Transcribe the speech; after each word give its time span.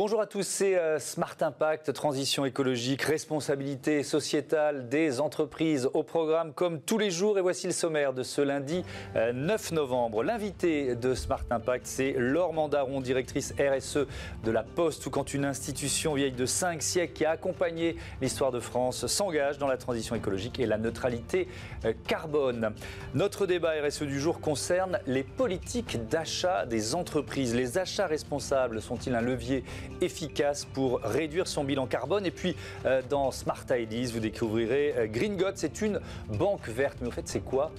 Bonjour 0.00 0.20
à 0.20 0.26
tous, 0.26 0.46
c'est 0.46 0.78
euh, 0.78 1.00
Smart 1.00 1.34
Impact, 1.40 1.92
transition 1.92 2.44
écologique, 2.44 3.02
responsabilité 3.02 4.04
sociétale 4.04 4.88
des 4.88 5.18
entreprises 5.18 5.90
au 5.92 6.04
programme 6.04 6.52
comme 6.52 6.80
tous 6.80 6.98
les 6.98 7.10
jours. 7.10 7.36
Et 7.36 7.40
voici 7.40 7.66
le 7.66 7.72
sommaire 7.72 8.12
de 8.12 8.22
ce 8.22 8.40
lundi 8.40 8.84
9 9.16 9.72
euh, 9.72 9.74
novembre. 9.74 10.22
L'invité 10.22 10.94
de 10.94 11.16
Smart 11.16 11.42
Impact, 11.50 11.84
c'est 11.88 12.14
Laure 12.16 12.52
Mandaron, 12.52 13.00
directrice 13.00 13.52
RSE 13.58 14.06
de 14.44 14.50
la 14.52 14.62
Poste, 14.62 15.04
ou 15.06 15.10
quand 15.10 15.34
une 15.34 15.44
institution 15.44 16.14
vieille 16.14 16.30
de 16.30 16.46
5 16.46 16.80
siècles 16.80 17.14
qui 17.14 17.24
a 17.24 17.30
accompagné 17.30 17.96
l'histoire 18.20 18.52
de 18.52 18.60
France 18.60 19.04
s'engage 19.08 19.58
dans 19.58 19.66
la 19.66 19.78
transition 19.78 20.14
écologique 20.14 20.60
et 20.60 20.66
la 20.66 20.78
neutralité 20.78 21.48
euh, 21.84 21.92
carbone. 22.06 22.72
Notre 23.14 23.46
débat 23.46 23.72
RSE 23.84 24.04
du 24.04 24.20
jour 24.20 24.40
concerne 24.40 25.00
les 25.08 25.24
politiques 25.24 25.98
d'achat 26.08 26.66
des 26.66 26.94
entreprises. 26.94 27.52
Les 27.52 27.78
achats 27.78 28.06
responsables 28.06 28.80
sont-ils 28.80 29.16
un 29.16 29.20
levier 29.20 29.64
efficace 30.00 30.64
pour 30.64 31.00
réduire 31.00 31.46
son 31.46 31.64
bilan 31.64 31.86
carbone. 31.86 32.26
Et 32.26 32.30
puis, 32.30 32.56
euh, 32.84 33.02
dans 33.08 33.30
Smart 33.30 33.64
Ideas, 33.70 34.10
vous 34.12 34.20
découvrirez 34.20 34.94
euh, 34.96 35.06
Green 35.06 35.36
God. 35.36 35.54
C'est 35.56 35.80
une 35.80 36.00
banque 36.28 36.68
verte. 36.68 36.98
Mais 37.00 37.08
au 37.08 37.10
fait, 37.10 37.26
c'est 37.26 37.40
quoi 37.44 37.72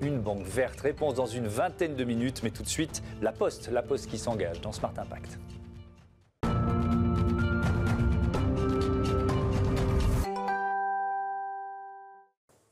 une 0.00 0.18
banque 0.20 0.44
verte? 0.44 0.80
Réponse 0.80 1.14
dans 1.14 1.26
une 1.26 1.46
vingtaine 1.46 1.96
de 1.96 2.04
minutes. 2.04 2.42
Mais 2.42 2.50
tout 2.50 2.62
de 2.62 2.68
suite, 2.68 3.02
la 3.22 3.32
Poste. 3.32 3.70
La 3.70 3.82
Poste 3.82 4.08
qui 4.08 4.18
s'engage 4.18 4.60
dans 4.60 4.72
Smart 4.72 4.94
Impact. 4.96 5.38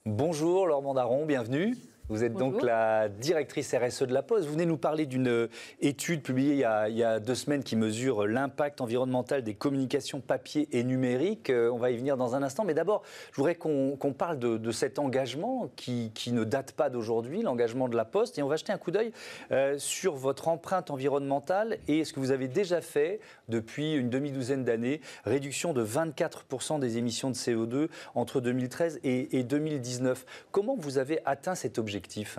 Bonjour 0.07 0.67
Laure 0.67 0.83
Mandaron, 0.83 1.27
bienvenue. 1.27 1.77
Vous 2.11 2.23
êtes 2.23 2.35
donc 2.35 2.61
la 2.61 3.09
directrice 3.09 3.75
RSE 3.75 4.03
de 4.03 4.13
la 4.13 4.23
Poste. 4.23 4.45
Vous 4.45 4.53
venez 4.53 4.67
nous 4.67 4.77
parler 4.77 5.07
d'une 5.07 5.29
euh, 5.29 5.49
étude 5.81 6.21
publiée 6.21 6.53
il 6.53 6.59
y, 6.59 7.03
a, 7.03 7.19
deux 7.19 7.35
semaines 7.35 7.65
qui 7.65 7.77
mesure 7.77 8.27
l'impact 8.27 8.83
environnemental 8.83 9.43
des 9.43 9.55
communications 9.55 10.21
papier 10.21 10.69
et 10.73 10.85
numérique. 10.85 11.49
Euh, 11.49 11.71
on 11.73 11.79
va 11.79 11.93
y 11.93 11.97
venir 11.97 12.19
dans 12.19 12.35
un 12.35 12.43
instant. 12.43 12.65
Mais 12.65 12.75
d'abord, 12.75 13.05
je 13.33 13.37
voudrais 13.37 13.55
qu'on 13.55 13.97
parle 14.19 14.39
de, 14.39 14.71
cet 14.71 14.99
engagement 14.99 15.71
qui, 15.77 16.13
ne 16.31 16.45
date 16.45 16.73
pas 16.73 16.91
d'aujourd'hui, 16.91 17.41
l'engagement 17.41 17.89
de 17.89 17.97
la 17.97 18.05
Poste. 18.05 18.39
Et 18.39 18.43
on 18.43 18.49
va 18.49 18.57
jeter 18.57 18.73
un 18.73 18.79
coup 18.79 18.91
d'œil 18.91 19.11
euh, 19.51 19.79
sur 19.79 20.15
votre 20.15 20.49
empreinte 20.49 20.91
environnementale 20.91 21.79
et 21.89 22.05
ce 22.05 22.13
que 22.13 22.21
vous 22.21 22.33
avez 22.33 22.49
déjà 22.49 22.83
fait 22.83 23.19
depuis 23.49 23.95
une 23.95 24.11
demi-douzaine 24.11 24.63
d'années. 24.63 25.01
Réduction 25.25 25.73
de 25.73 25.83
24% 25.83 26.81
des 26.81 26.99
émissions 26.99 27.31
de 27.31 27.35
CO2 27.35 27.89
entre 28.15 28.43
2013 28.43 29.01
et, 29.05 29.39
et 29.39 29.43
2019. 29.43 30.27
Comment 30.53 30.77
vous 30.77 30.99
avez 30.99 31.21
atteint 31.25 31.55
cet 31.55 31.79
objectif 31.79 31.94
objectif 31.95 32.39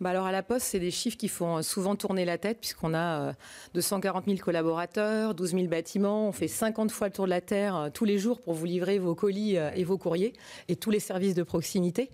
bah 0.00 0.10
alors 0.10 0.26
à 0.26 0.32
la 0.32 0.42
Poste, 0.42 0.66
c'est 0.66 0.80
des 0.80 0.90
chiffres 0.90 1.16
qui 1.16 1.28
font 1.28 1.58
euh, 1.58 1.62
souvent 1.62 1.94
tourner 1.94 2.24
la 2.24 2.36
tête 2.36 2.58
puisqu'on 2.58 2.94
a 2.94 3.32
240 3.74 4.24
euh, 4.24 4.32
000 4.32 4.44
collaborateurs, 4.44 5.36
12 5.36 5.52
000 5.52 5.66
bâtiments, 5.66 6.28
on 6.28 6.32
fait 6.32 6.48
50 6.48 6.90
fois 6.90 7.06
le 7.06 7.12
tour 7.12 7.26
de 7.26 7.30
la 7.30 7.40
Terre 7.40 7.76
euh, 7.76 7.90
tous 7.94 8.04
les 8.04 8.18
jours 8.18 8.40
pour 8.40 8.54
vous 8.54 8.64
livrer 8.64 8.98
vos 8.98 9.14
colis 9.14 9.54
et 9.54 9.84
vos 9.84 9.96
courriers 9.96 10.32
et 10.66 10.74
tous 10.74 10.90
les 10.90 10.98
services 10.98 11.34
de 11.34 11.44
proximité. 11.44 12.10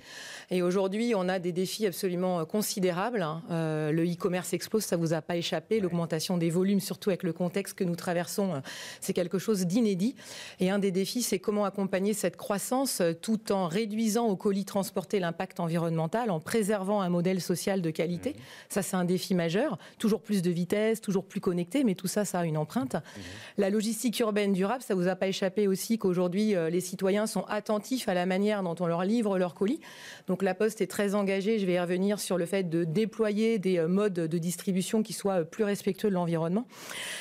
Et 0.50 0.60
aujourd'hui, 0.60 1.14
on 1.16 1.26
a 1.28 1.38
des 1.38 1.52
défis 1.52 1.86
absolument 1.86 2.44
considérables. 2.44 3.22
Hein. 3.22 3.42
le 3.48 4.04
e-commerce 4.04 4.52
explose, 4.52 4.84
ça 4.84 4.96
vous 4.96 5.14
a 5.14 5.22
pas 5.22 5.36
échappé. 5.36 5.80
L'augmentation 5.80 6.36
des 6.36 6.50
volumes, 6.50 6.80
surtout 6.80 7.10
avec 7.10 7.22
le 7.22 7.32
contexte 7.32 7.74
que 7.74 7.84
nous 7.84 7.96
traversons, 7.96 8.60
c'est 9.00 9.12
quelque 9.12 9.38
chose 9.38 9.66
d'inédit. 9.66 10.16
Et 10.58 10.70
un 10.70 10.78
des 10.78 10.90
défis, 10.90 11.22
c'est 11.22 11.38
comment 11.38 11.64
accompagner 11.64 12.12
cette 12.12 12.36
croissance 12.36 13.00
tout 13.22 13.52
en 13.52 13.68
réduisant 13.68 14.26
au 14.26 14.36
colis 14.36 14.64
transporté 14.64 15.20
l'impact 15.20 15.60
environnemental, 15.60 16.30
en 16.30 16.40
préservant 16.40 17.00
un 17.00 17.08
modèle 17.08 17.40
social 17.40 17.69
de 17.78 17.90
qualité. 17.90 18.30
Mhm. 18.30 18.40
Ça, 18.68 18.82
c'est 18.82 18.96
un 18.96 19.04
défi 19.04 19.34
majeur. 19.34 19.78
Toujours 19.98 20.20
plus 20.20 20.42
de 20.42 20.50
vitesse, 20.50 21.00
toujours 21.00 21.24
plus 21.24 21.40
connecté, 21.40 21.84
mais 21.84 21.94
tout 21.94 22.08
ça, 22.08 22.24
ça 22.24 22.40
a 22.40 22.44
une 22.44 22.56
empreinte. 22.56 22.94
Mhm. 22.94 23.22
La 23.58 23.70
logistique 23.70 24.18
urbaine 24.20 24.52
durable, 24.52 24.82
ça 24.82 24.94
vous 24.94 25.08
a 25.08 25.16
pas 25.16 25.28
échappé 25.28 25.68
aussi 25.68 25.98
qu'aujourd'hui, 25.98 26.54
euh, 26.54 26.70
les 26.70 26.80
citoyens 26.80 27.26
sont 27.26 27.44
attentifs 27.48 28.08
à 28.08 28.14
la 28.14 28.26
manière 28.26 28.62
dont 28.62 28.74
on 28.80 28.86
leur 28.86 29.04
livre 29.04 29.38
leurs 29.38 29.54
colis. 29.54 29.80
Donc 30.26 30.42
la 30.42 30.54
Poste 30.54 30.80
est 30.80 30.86
très 30.86 31.14
engagée, 31.14 31.58
je 31.58 31.66
vais 31.66 31.74
y 31.74 31.78
revenir, 31.78 32.20
sur 32.20 32.38
le 32.38 32.46
fait 32.46 32.64
de 32.64 32.84
déployer 32.84 33.58
des 33.58 33.78
euh, 33.78 33.88
modes 33.88 34.14
de 34.14 34.38
distribution 34.38 35.02
qui 35.02 35.12
soient 35.12 35.40
euh, 35.40 35.44
plus 35.44 35.64
respectueux 35.64 36.08
de 36.08 36.14
l'environnement. 36.14 36.66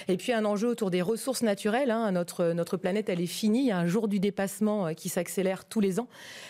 Et 0.07 0.17
puis 0.17 0.33
un 0.33 0.45
enjeu 0.45 0.67
autour 0.67 0.91
des 0.91 1.01
ressources 1.01 1.43
naturelles. 1.43 1.91
Hein. 1.91 2.11
Notre, 2.11 2.53
notre 2.53 2.77
planète, 2.77 3.09
elle 3.09 3.21
est 3.21 3.27
finie. 3.27 3.61
Il 3.61 3.67
y 3.67 3.71
a 3.71 3.77
un 3.77 3.87
jour 3.87 4.07
du 4.07 4.19
dépassement 4.19 4.93
qui 4.93 5.09
s'accélère 5.09 5.65
tous 5.65 5.79
les 5.79 5.99
ans. 5.99 6.07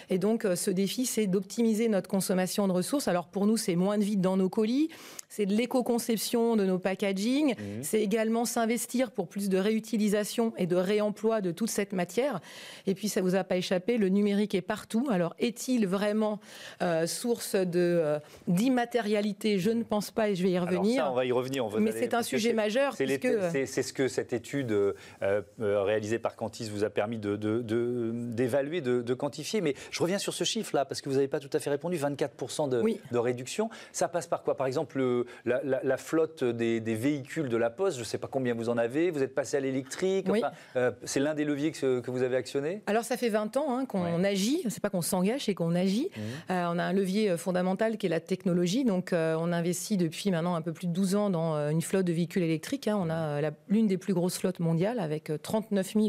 Et 0.10 0.18
donc 0.18 0.46
ce 0.56 0.72
défi, 0.72 1.06
c'est 1.06 1.28
d'optimiser 1.28 1.90
notre 1.90 2.10
consommation 2.10 2.68
de 2.68 2.74
ressources. 2.74 3.08
Alors 3.08 3.28
pour 3.28 3.46
nous, 3.46 3.58
c'est 3.58 3.76
moins 3.76 3.89
moins 3.90 3.98
de 3.98 4.04
vide 4.04 4.22
dans 4.22 4.38
nos 4.38 4.50
colis, 4.50 4.90
c'est 5.30 5.48
de 5.48 5.54
l'éco-conception 5.54 6.56
de 6.56 6.64
nos 6.64 6.78
packaging, 6.78 7.54
mmh. 7.54 7.64
c'est 7.82 8.02
également 8.02 8.46
s'investir 8.46 9.10
pour 9.10 9.28
plus 9.28 9.50
de 9.50 9.58
réutilisation 9.58 10.54
et 10.58 10.68
de 10.68 10.76
réemploi 10.76 11.42
de 11.42 11.52
toute 11.52 11.72
cette 11.72 11.94
matière. 11.94 12.40
Et 12.86 12.94
puis, 12.94 13.10
ça 13.10 13.22
vous 13.22 13.34
a 13.34 13.44
pas 13.44 13.58
échappé, 13.58 13.98
le 13.98 14.10
numérique 14.10 14.54
est 14.54 14.62
partout. 14.62 15.08
Alors, 15.10 15.36
est-il 15.40 15.88
vraiment 15.88 16.40
euh, 16.84 17.08
source 17.08 17.56
de 17.56 17.68
euh, 17.76 18.20
d'immatérialité? 18.48 19.58
Je 19.58 19.72
ne 19.72 19.82
pense 19.82 20.12
pas 20.12 20.30
et 20.30 20.36
je 20.36 20.44
vais 20.44 20.52
y 20.52 20.60
revenir. 20.60 21.04
ça, 21.04 21.12
on 21.12 21.16
va 21.16 21.26
y 21.26 21.32
revenir. 21.32 21.66
On 21.66 21.80
Mais 21.80 21.94
c'est 21.94 22.14
un 22.14 22.24
sujet 22.24 22.54
majeur. 22.54 22.96
C'est 22.96 23.84
ce 23.84 23.94
que 23.94 24.08
cette 24.08 24.34
étude 24.34 24.72
euh, 24.72 25.42
réalisée 25.60 26.20
par 26.20 26.36
Cantis 26.36 26.70
vous 26.70 26.84
a 26.84 26.92
permis 26.92 27.18
d'évaluer, 27.18 28.82
de, 28.82 28.98
de, 28.98 29.02
de, 29.02 29.14
quantifier. 29.16 29.62
Mais 29.62 29.74
je 29.90 30.04
reviens 30.04 30.20
sur 30.20 30.34
ce 30.36 30.44
chiffre-là, 30.44 30.86
parce 30.86 31.02
que 31.02 31.10
vous 31.10 31.16
n'avez 31.16 31.28
pas 31.28 31.40
tout 31.40 31.50
à 31.54 31.60
fait 31.60 31.72
répondu, 31.72 31.98
24% 31.98 32.70
de, 32.70 32.84
de 33.12 33.18
réduction. 33.18 33.70
Ça 33.92 34.08
passe 34.08 34.28
par 34.28 34.44
quoi? 34.44 34.56
Par 34.56 34.68
exemple, 34.68 35.26
la, 35.46 35.98
flotte 35.98 36.44
des, 36.44 36.80
véhicules 36.96 37.50
de 37.50 37.58
la 37.58 37.70
Poste, 37.70 37.98
je 37.98 38.02
ne 38.02 38.06
sais 38.06 38.18
pas 38.18 38.28
combien 38.28 38.54
vous 38.54 38.70
en 38.70 38.78
avez, 38.78 39.12
vous 39.12 39.24
êtes 39.24 39.36
passé 39.36 39.58
à 39.58 39.60
l'électrique, 39.60 40.28
euh, 40.76 40.92
c'est 41.04 41.20
l'un 41.20 41.34
des 41.34 41.46
leviers 41.46 41.72
que, 41.72 42.10
vous 42.10 42.24
avez 42.24 42.36
actionné? 42.36 42.82
Alors 42.88 43.04
ça 43.04 43.18
fait 43.18 43.30
20 43.30 43.58
ans 43.58 43.78
hein, 43.78 43.86
qu'on 43.86 44.24
agit, 44.24 44.64
c'est 44.70 44.82
pas 44.82 44.90
qu'on 44.90 45.02
s'engage, 45.02 45.46
c'est 45.46 45.54
qu'on 45.54 45.76
agit. 45.76 46.10
Mmh. 46.16 46.22
Euh, 46.52 46.66
on 46.72 46.80
a 46.80 46.84
un 46.84 46.94
levier 46.94 47.32
euh, 47.32 47.38
fondamental 47.38 47.98
qui 47.98 48.08
est 48.08 48.10
la 48.10 48.20
technologie, 48.20 48.84
donc 48.84 49.12
on 49.14 49.52
investit 49.52 49.98
depuis 49.98 50.32
maintenant 50.32 50.56
un 50.56 50.62
peu 50.62 50.74
plus 50.74 50.88
de 50.88 50.94
12 50.94 51.16
ans 51.16 51.30
dans 51.30 51.70
une 51.70 51.82
flotte 51.82 52.06
de 52.06 52.14
véhicules 52.14 52.44
électriques. 52.44 52.88
Hein. 52.88 52.98
On 53.00 53.10
a 53.10 53.52
l'une 53.68 53.88
des 53.88 53.98
plus 53.98 54.14
grosses 54.14 54.38
flottes 54.38 54.60
mondiales 54.60 55.00
avec 55.00 55.32
39 55.42 55.94
000 55.94 56.08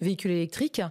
véhicules 0.00 0.30
électriques. 0.30 0.82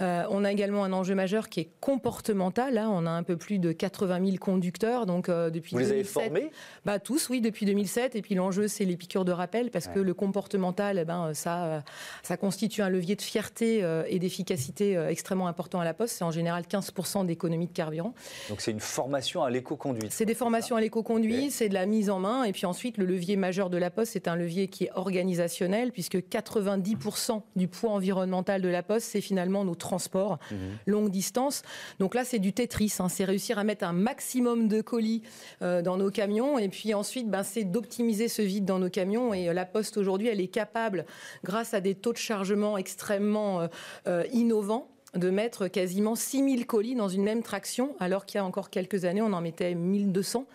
on 0.00 0.44
a 0.44 0.52
également 0.52 0.84
un 0.84 0.92
enjeu 0.92 1.14
majeur 1.14 1.48
qui 1.48 1.60
est 1.60 1.70
comportemental. 1.80 2.78
Hein. 2.78 2.88
On 2.92 3.06
a 3.06 3.10
un 3.10 3.22
peu 3.22 3.36
plus 3.36 3.58
de 3.58 3.72
80 3.72 4.24
000 4.24 4.36
conducteurs, 4.38 5.06
donc 5.06 5.30
depuis 5.60 5.74
vous 5.74 5.80
les 5.80 5.90
avez 5.90 6.04
formés 6.04 6.50
bah, 6.84 6.98
Tous, 6.98 7.28
oui, 7.28 7.40
depuis 7.40 7.66
2007. 7.66 8.16
Et 8.16 8.22
puis 8.22 8.34
l'enjeu, 8.34 8.68
c'est 8.68 8.84
les 8.84 8.96
piqûres 8.96 9.24
de 9.24 9.32
rappel, 9.32 9.70
parce 9.70 9.88
que 9.88 9.98
le 9.98 10.14
comportemental, 10.14 10.98
eh 10.98 11.04
ben, 11.04 11.32
ça, 11.34 11.82
ça 12.22 12.36
constitue 12.36 12.82
un 12.82 12.88
levier 12.88 13.16
de 13.16 13.22
fierté 13.22 13.82
euh, 13.82 14.04
et 14.08 14.18
d'efficacité 14.18 14.96
euh, 14.96 15.08
extrêmement 15.08 15.46
important 15.46 15.80
à 15.80 15.84
la 15.84 15.94
Poste. 15.94 16.16
C'est 16.16 16.24
en 16.24 16.30
général 16.30 16.64
15% 16.64 17.26
d'économie 17.26 17.66
de 17.66 17.72
carburant. 17.72 18.14
Donc 18.48 18.60
c'est 18.60 18.70
une 18.70 18.80
formation 18.80 19.42
à 19.42 19.50
l'éco-conduite. 19.50 20.12
C'est 20.12 20.24
des 20.24 20.34
formations 20.34 20.76
à 20.76 20.80
l'éco-conduite, 20.80 21.52
c'est 21.52 21.68
de 21.68 21.74
la 21.74 21.86
mise 21.86 22.10
en 22.10 22.18
main. 22.18 22.44
Et 22.44 22.52
puis 22.52 22.66
ensuite, 22.66 22.98
le 22.98 23.04
levier 23.04 23.36
majeur 23.36 23.70
de 23.70 23.76
la 23.76 23.90
Poste, 23.90 24.12
c'est 24.12 24.28
un 24.28 24.36
levier 24.36 24.68
qui 24.68 24.84
est 24.84 24.90
organisationnel, 24.94 25.92
puisque 25.92 26.16
90% 26.16 27.42
du 27.56 27.68
poids 27.68 27.90
environnemental 27.90 28.62
de 28.62 28.68
la 28.68 28.82
Poste, 28.82 29.06
c'est 29.10 29.20
finalement 29.20 29.64
nos 29.64 29.74
transports 29.74 30.38
mmh. 30.50 30.56
longue 30.86 31.10
distance. 31.10 31.62
Donc 31.98 32.14
là, 32.14 32.24
c'est 32.24 32.38
du 32.38 32.52
Tetris. 32.52 32.94
Hein. 32.98 33.08
C'est 33.08 33.24
réussir 33.24 33.58
à 33.58 33.64
mettre 33.64 33.84
un 33.84 33.92
maximum 33.92 34.68
de 34.68 34.80
colis 34.80 35.22
euh, 35.22 35.26
dans 35.60 35.96
nos 35.96 36.10
camions. 36.10 36.58
Et 36.58 36.68
puis 36.68 36.94
ensuite, 36.94 37.28
ben, 37.28 37.42
c'est 37.42 37.64
d'optimiser 37.64 38.28
ce 38.28 38.42
vide 38.42 38.64
dans 38.64 38.78
nos 38.78 38.90
camions. 38.90 39.34
Et 39.34 39.48
euh, 39.48 39.52
la 39.52 39.64
Poste 39.64 39.96
aujourd'hui, 39.96 40.28
elle 40.28 40.40
est 40.40 40.48
capable, 40.48 41.06
grâce 41.44 41.74
à 41.74 41.80
des 41.80 41.94
taux 41.94 42.12
de 42.12 42.18
chargement 42.18 42.78
extrêmement 42.78 43.68
euh, 44.06 44.24
innovants, 44.32 44.88
de 45.14 45.30
mettre 45.30 45.68
quasiment 45.68 46.14
6000 46.14 46.66
colis 46.66 46.94
dans 46.94 47.08
une 47.08 47.22
même 47.22 47.42
traction, 47.42 47.96
alors 47.98 48.26
qu'il 48.26 48.38
y 48.38 48.40
a 48.40 48.44
encore 48.44 48.70
quelques 48.70 49.04
années, 49.04 49.22
on 49.22 49.32
en 49.32 49.40
mettait 49.40 49.74
1200. 49.74 50.46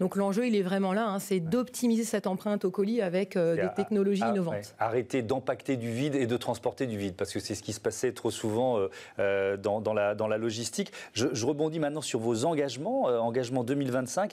Donc 0.00 0.14
l'enjeu, 0.14 0.46
il 0.46 0.54
est 0.54 0.62
vraiment 0.62 0.92
là, 0.92 1.08
hein, 1.08 1.18
c'est 1.18 1.40
d'optimiser 1.40 2.04
cette 2.04 2.26
empreinte 2.26 2.64
au 2.64 2.70
colis 2.70 3.02
avec 3.02 3.36
euh, 3.36 3.56
des 3.56 3.68
technologies 3.74 4.22
innovantes. 4.22 4.74
Arrêter 4.78 5.22
d'empacter 5.22 5.76
du 5.76 5.90
vide 5.90 6.14
et 6.14 6.26
de 6.26 6.36
transporter 6.36 6.86
du 6.86 6.96
vide, 6.96 7.14
parce 7.16 7.32
que 7.32 7.40
c'est 7.40 7.54
ce 7.54 7.62
qui 7.62 7.72
se 7.72 7.80
passait 7.80 8.12
trop 8.12 8.30
souvent 8.30 8.78
euh, 8.78 8.88
euh, 9.18 9.56
dans, 9.56 9.80
la, 9.92 10.14
dans 10.14 10.28
la 10.28 10.38
logistique. 10.38 10.92
Je, 11.14 11.26
je, 11.32 11.46
rebondis 11.46 11.80
maintenant 11.80 12.00
sur 12.00 12.20
vos 12.20 12.44
engagements, 12.44 13.04
engagement 13.04 13.64
2025 13.64 14.32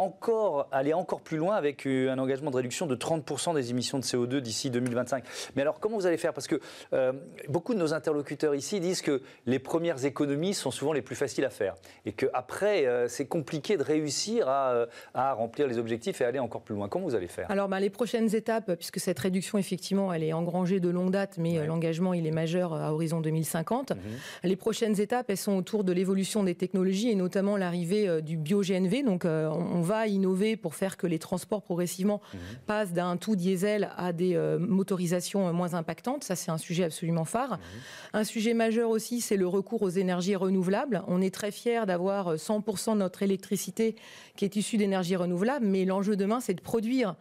encore, 0.00 0.66
aller 0.72 0.94
encore 0.94 1.20
plus 1.20 1.36
loin 1.36 1.54
avec 1.56 1.86
euh, 1.86 2.10
un 2.10 2.18
engagement 2.18 2.50
de 2.50 2.56
réduction 2.56 2.86
de 2.86 2.96
30% 2.96 3.54
des 3.54 3.70
émissions 3.70 3.98
de 3.98 4.04
CO2 4.04 4.38
d'ici 4.38 4.70
2025. 4.70 5.24
Mais 5.54 5.62
alors, 5.62 5.78
comment 5.78 5.96
vous 5.96 6.06
allez 6.06 6.16
faire? 6.16 6.32
Parce 6.32 6.46
que 6.46 6.58
euh, 6.92 7.12
beaucoup 7.48 7.74
de 7.74 7.78
nos 7.78 7.92
interlocuteurs 7.92 8.54
ici 8.54 8.80
disent 8.80 9.02
que 9.02 9.20
les 9.46 9.58
premières 9.58 10.04
économies 10.04 10.54
sont 10.54 10.70
souvent 10.70 10.92
les 10.92 11.02
plus 11.02 11.16
faciles 11.16 11.44
à 11.44 11.50
faire 11.50 11.74
et 12.06 12.12
qu'après, 12.12 12.86
euh, 12.86 13.08
c'est 13.08 13.26
compliqué 13.26 13.76
de 13.76 13.82
réussir 13.82 14.48
à, 14.48 14.86
remplir 15.34 15.66
les 15.66 15.78
objectifs 15.78 16.20
et 16.20 16.24
aller 16.24 16.38
encore 16.38 16.62
plus 16.62 16.74
loin. 16.74 16.88
Comment 16.88 17.04
vous 17.04 17.14
allez 17.14 17.28
faire? 17.28 17.50
Alors, 17.50 17.68
ben, 17.68 17.78
les 17.78 17.90
prochaines 17.90 18.34
étapes, 18.34 18.74
puisque 18.74 19.00
cette 19.00 19.18
réduction, 19.18 19.58
effectivement, 19.58 20.12
elle 20.12 20.22
est 20.22 20.32
engrangée 20.32 20.80
de 20.80 20.88
longue 20.88 21.10
date, 21.10 21.36
mais 21.38 21.66
l'engagement, 21.66 22.14
il 22.14 22.26
est 22.26 22.32
majeur 22.32 22.72
à 22.72 22.92
horizon 22.92 23.20
2050. 23.20 23.90
Mhm. 23.90 23.98
Les 24.44 24.56
prochaines 24.56 24.98
étapes, 25.00 25.26
elles 25.28 25.36
sont 25.36 25.56
autour 25.56 25.84
de 25.84 25.92
l'évolution 25.92 26.42
des 26.42 26.54
technologies 26.54 27.10
et 27.10 27.14
notamment 27.14 27.56
l'arrivée 27.56 28.22
du 28.22 28.36
bio-GNV. 28.36 29.02
Donc, 29.02 29.24
on 29.24 29.80
va 29.80 29.89
va 29.90 30.06
innover 30.06 30.56
pour 30.56 30.74
faire 30.74 30.96
que 30.96 31.06
les 31.06 31.18
transports 31.18 31.62
progressivement 31.62 32.20
mmh. 32.32 32.38
passent 32.66 32.92
d'un 32.92 33.16
tout 33.16 33.34
diesel 33.34 33.90
à 33.96 34.12
des 34.12 34.36
motorisations 34.58 35.52
moins 35.52 35.74
impactantes. 35.74 36.24
Ça, 36.24 36.36
c'est 36.36 36.50
un 36.50 36.58
sujet 36.58 36.84
absolument 36.84 37.24
phare. 37.24 37.54
Mmh. 37.54 37.60
Un 38.14 38.24
sujet 38.24 38.54
majeur 38.54 38.90
aussi, 38.90 39.20
c'est 39.20 39.36
le 39.36 39.46
recours 39.46 39.82
aux 39.82 39.90
énergies 39.90 40.36
renouvelables. 40.36 41.02
On 41.08 41.20
est 41.20 41.34
très 41.34 41.50
fiers 41.50 41.86
d'avoir 41.86 42.36
100% 42.36 42.94
de 42.94 42.98
notre 42.98 43.22
électricité 43.22 43.96
qui 44.36 44.44
est 44.44 44.56
issue 44.56 44.76
d'énergie 44.76 45.16
renouvelable, 45.16 45.66
mais 45.66 45.84
l'enjeu 45.84 46.16
demain, 46.16 46.40
c'est 46.40 46.54
de 46.54 46.60
produire 46.60 47.16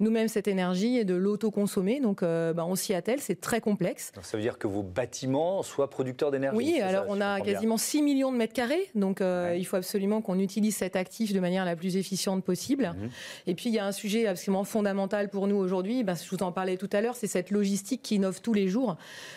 nous-mêmes 0.00 0.28
cette 0.28 0.48
énergie 0.48 0.96
et 0.96 1.04
de 1.04 1.14
l'autoconsommer. 1.14 2.00
Donc, 2.00 2.22
euh, 2.22 2.52
bah, 2.52 2.64
on 2.66 2.74
s'y 2.74 2.94
attelle, 2.94 3.20
c'est 3.20 3.40
très 3.40 3.60
complexe. 3.60 4.12
ça 4.22 4.36
veut 4.36 4.42
dire 4.42 4.58
que 4.58 4.66
vos 4.66 4.82
bâtiments 4.82 5.62
soient 5.62 5.90
producteurs 5.90 6.30
d'énergie 6.30 6.56
Oui, 6.56 6.80
alors 6.80 7.04
on 7.08 7.20
a 7.20 7.40
quasiment 7.40 7.76
6 7.76 8.02
millions 8.02 8.32
de 8.32 8.36
mètres 8.36 8.54
carrés, 8.54 8.90
donc 8.94 9.20
euh, 9.20 9.54
il 9.58 9.64
faut 9.64 9.76
absolument 9.76 10.22
qu'on 10.22 10.38
utilise 10.38 10.76
cet 10.76 10.96
actif 10.96 11.32
de 11.32 11.40
manière 11.40 11.64
la 11.64 11.76
plus 11.76 11.96
efficiente 12.00 12.44
possible. 12.44 12.86
Mhm. 12.86 13.10
Et 13.46 13.54
puis, 13.54 13.70
il 13.70 13.74
y 13.74 13.78
a 13.78 13.86
un 13.86 13.92
sujet 13.92 14.26
absolument 14.26 14.64
fondamental 14.64 15.28
pour 15.28 15.46
nous 15.46 15.56
aujourd'hui, 15.56 16.02
ben, 16.02 16.14
je 16.14 16.28
vous 16.28 16.42
en 16.42 16.52
parlais 16.52 16.76
tout 16.76 16.90
à 16.92 17.00
l'heure, 17.00 17.14
c'est 17.14 17.28
cette 17.28 17.50
logistique 17.50 18.02
qui 18.02 18.16
innove 18.16 18.40
tous 18.40 18.54
les 18.54 18.68
jours, 18.68 18.96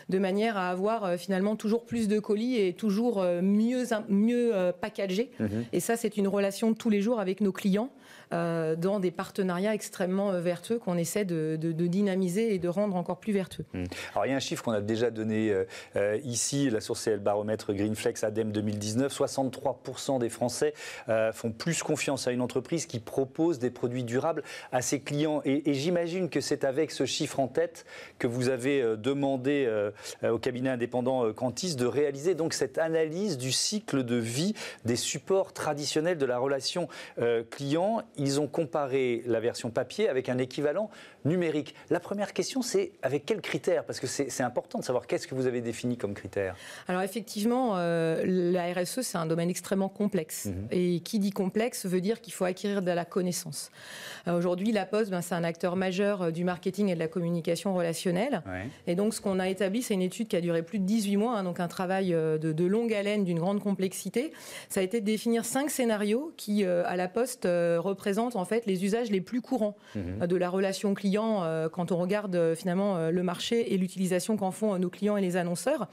de 0.10 0.18
manière 0.18 0.58
à 0.58 0.70
avoir 0.70 1.04
euh, 1.04 1.18
finalement 1.18 1.56
toujours 1.56 1.86
plus 1.86 2.08
de 2.08 2.20
colis 2.20 2.58
et 2.58 2.74
toujours 2.74 3.24
mieux, 3.42 3.86
mieux 4.10 4.52
packagés. 4.82 5.32
Mhm. 5.40 5.66
Et 5.74 5.80
ça, 5.80 5.96
c'est 5.96 6.18
une 6.18 6.28
relation 6.28 6.72
de 6.72 6.76
tous 6.76 6.90
les 6.90 7.02
jours 7.02 7.20
avec 7.20 7.42
nos 7.42 7.52
clients. 7.52 7.90
Euh, 8.34 8.76
dans 8.76 9.00
des 9.00 9.12
partenariats 9.12 9.76
extrêmement 9.76 10.32
euh, 10.32 10.42
vertueux 10.42 10.80
qu'on 10.80 10.98
essaie 10.98 11.24
de, 11.24 11.56
dynamiser 11.56 12.56
et 12.56 12.60
de 12.60 12.68
rendre 12.68 12.96
encore 12.96 13.20
plus 13.20 13.34
vertueux. 13.34 13.66
Hmm. 13.74 13.84
Alors 14.14 14.26
il 14.26 14.30
y 14.30 14.34
a 14.34 14.36
un 14.36 14.40
chiffre 14.40 14.64
qu'on 14.64 14.72
a 14.72 14.82
déjà 14.82 15.12
donné 15.12 15.54
euh, 15.96 16.18
ici, 16.24 16.70
la 16.70 16.82
source 16.82 17.02
c'est 17.02 17.12
le 17.12 17.20
baromètre 17.20 17.74
Greenflex 17.74 18.24
ADEME 18.24 18.52
2019, 18.52 19.14
63% 19.14 20.20
des 20.20 20.30
Français 20.30 20.74
font 21.34 21.52
plus 21.52 21.84
confiance 21.84 22.28
à 22.28 22.32
une 22.32 22.42
entreprise 22.42 22.86
qui 22.86 23.00
propose 23.00 23.60
des 23.60 23.70
produits 23.70 24.04
durables 24.04 24.44
à 24.72 24.82
ses 24.82 25.02
clients. 25.02 25.42
Et, 25.46 25.74
j'imagine 25.74 26.30
que 26.30 26.42
c'est 26.42 26.64
avec 26.64 26.92
ce 26.92 27.06
chiffre 27.06 27.40
en 27.40 27.48
tête 27.48 27.86
que 28.20 28.28
vous 28.28 28.50
avez 28.50 28.96
demandé 28.98 29.70
au 30.24 30.38
cabinet 30.38 30.70
indépendant 30.70 31.32
Cantis 31.34 31.76
de 31.76 31.86
réaliser 31.86 32.36
donc 32.36 32.54
cette 32.54 32.78
analyse 32.78 33.38
du 33.38 33.52
cycle 33.52 34.04
de 34.04 34.16
vie 34.16 34.54
des 34.86 34.96
supports 34.96 35.54
traditionnels 35.54 36.18
de 36.18 36.26
la 36.26 36.38
relation 36.38 36.88
client 37.50 38.04
ils 38.24 38.40
ont 38.42 38.48
comparé 38.48 39.24
la 39.26 39.40
version 39.40 39.70
papier 39.70 40.10
avec 40.10 40.30
un 40.30 40.38
équivalent 40.38 40.90
numérique. 41.26 41.76
La 41.90 42.00
première 42.00 42.34
question, 42.34 42.62
c'est 42.62 42.92
avec 43.02 43.26
quels 43.26 43.42
critères? 43.42 43.84
Parce 43.86 44.00
que 44.00 44.08
c'est 44.08 44.44
important 44.44 44.80
de 44.80 44.84
savoir 44.84 45.08
qu'est-ce 45.08 45.28
que 45.28 45.36
vous 45.36 45.48
avez 45.48 45.62
défini 45.62 45.98
comme 45.98 46.14
critères. 46.14 46.56
Alors 46.88 47.02
effectivement, 47.02 47.74
euh, 47.76 48.24
la 48.26 48.74
RSE, 48.74 49.02
c'est 49.02 49.18
un 49.18 49.26
domaine 49.26 49.50
extrêmement 49.50 49.90
complexe. 49.90 50.46
Mhm. 50.46 50.68
Et 50.72 51.00
qui 51.00 51.20
dit 51.20 51.32
complexe 51.32 51.86
veut 51.86 52.02
dire 52.02 52.22
qu'il 52.22 52.34
faut 52.34 52.46
acquérir 52.46 52.82
de 52.82 52.92
la 52.92 53.06
connaissance. 53.06 53.72
Euh, 54.28 54.38
aujourd'hui, 54.38 54.72
La 54.72 54.86
Poste, 54.86 55.12
ben, 55.12 55.22
c'est 55.22 55.36
un 55.36 55.44
acteur 55.44 55.76
majeur 55.76 56.24
euh, 56.24 56.32
du 56.32 56.44
marketing 56.44 56.90
et 56.90 56.96
de 56.96 57.00
la 57.00 57.08
communication 57.08 57.76
relationnelle. 57.76 58.42
Et 58.88 58.96
donc, 58.96 59.14
ce 59.14 59.22
qu'on 59.22 59.40
a 59.40 59.50
établi, 59.50 59.82
c'est 59.82 59.94
une 59.94 60.02
étude 60.02 60.28
qui 60.28 60.36
a 60.36 60.42
duré 60.42 60.64
plus 60.64 60.80
de 60.80 60.86
18 60.86 61.18
mois, 61.18 61.38
hein, 61.38 61.44
donc 61.44 61.60
un 61.60 61.68
travail 61.68 62.10
de, 62.10 62.66
longue 62.66 62.94
haleine, 62.94 63.24
d'une 63.24 63.40
grande 63.40 63.62
complexité. 63.62 64.32
Ça 64.70 64.80
a 64.80 64.84
été 64.84 65.00
de 65.02 65.06
définir 65.06 65.46
cinq 65.46 65.70
scénarios 65.70 66.34
qui, 66.38 66.66
à 66.66 66.96
La 66.96 67.08
Poste, 67.08 67.44
représentent 67.46 68.36
en 68.36 68.46
fait 68.46 68.66
les 68.66 68.86
usages 68.86 69.12
les 69.12 69.22
plus 69.22 69.42
courants 69.42 69.76
mhm. 69.96 70.28
de 70.28 70.36
la 70.36 70.50
relation 70.50 70.94
client 70.94 71.13
euh, 71.22 71.70
quand 71.70 71.92
on 71.92 71.98
regarde 71.98 72.36
euh, 72.36 72.56
finalement 72.56 72.98
euh, 72.98 73.12
le 73.12 73.24
marché 73.24 73.74
et 73.74 73.78
l'utilisation 73.78 74.38
qu'en 74.38 74.52
font 74.52 74.78
nos 74.78 74.90
clients 74.90 75.18
et 75.18 75.22
les 75.22 75.38
annonceurs. 75.38 75.88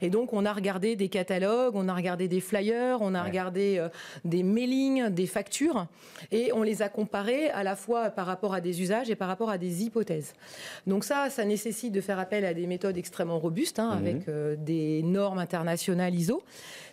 Et 0.00 0.10
donc, 0.10 0.32
on 0.32 0.44
a 0.44 0.52
regardé 0.52 0.96
des 0.96 1.08
catalogues, 1.08 1.74
on 1.74 1.88
a 1.88 1.94
regardé 1.94 2.28
des 2.28 2.40
flyers, 2.40 2.98
on 3.00 3.14
a 3.14 3.22
regardé 3.22 3.84
des 4.24 4.42
mailings, 4.42 5.08
des 5.08 5.26
factures, 5.26 5.86
et 6.30 6.52
on 6.52 6.62
les 6.62 6.82
a 6.82 6.88
comparés 6.88 7.50
à 7.50 7.62
la 7.62 7.76
fois 7.76 8.10
par 8.10 8.26
rapport 8.26 8.54
à 8.54 8.60
des 8.60 8.82
usages 8.82 9.10
et 9.10 9.16
par 9.16 9.28
rapport 9.28 9.50
à 9.50 9.58
des 9.58 9.84
hypothèses. 9.84 10.34
Donc 10.86 11.04
ça, 11.04 11.30
ça 11.30 11.44
nécessite 11.44 11.92
de 11.92 12.00
faire 12.00 12.18
appel 12.18 12.44
à 12.44 12.54
des 12.54 12.66
méthodes 12.66 12.96
extrêmement 12.96 13.38
robustes, 13.38 13.78
hein, 13.78 13.96
mhm. 13.96 14.06
avec 14.06 14.64
des 14.64 15.02
normes 15.02 15.38
internationales 15.38 16.14
ISO. 16.14 16.42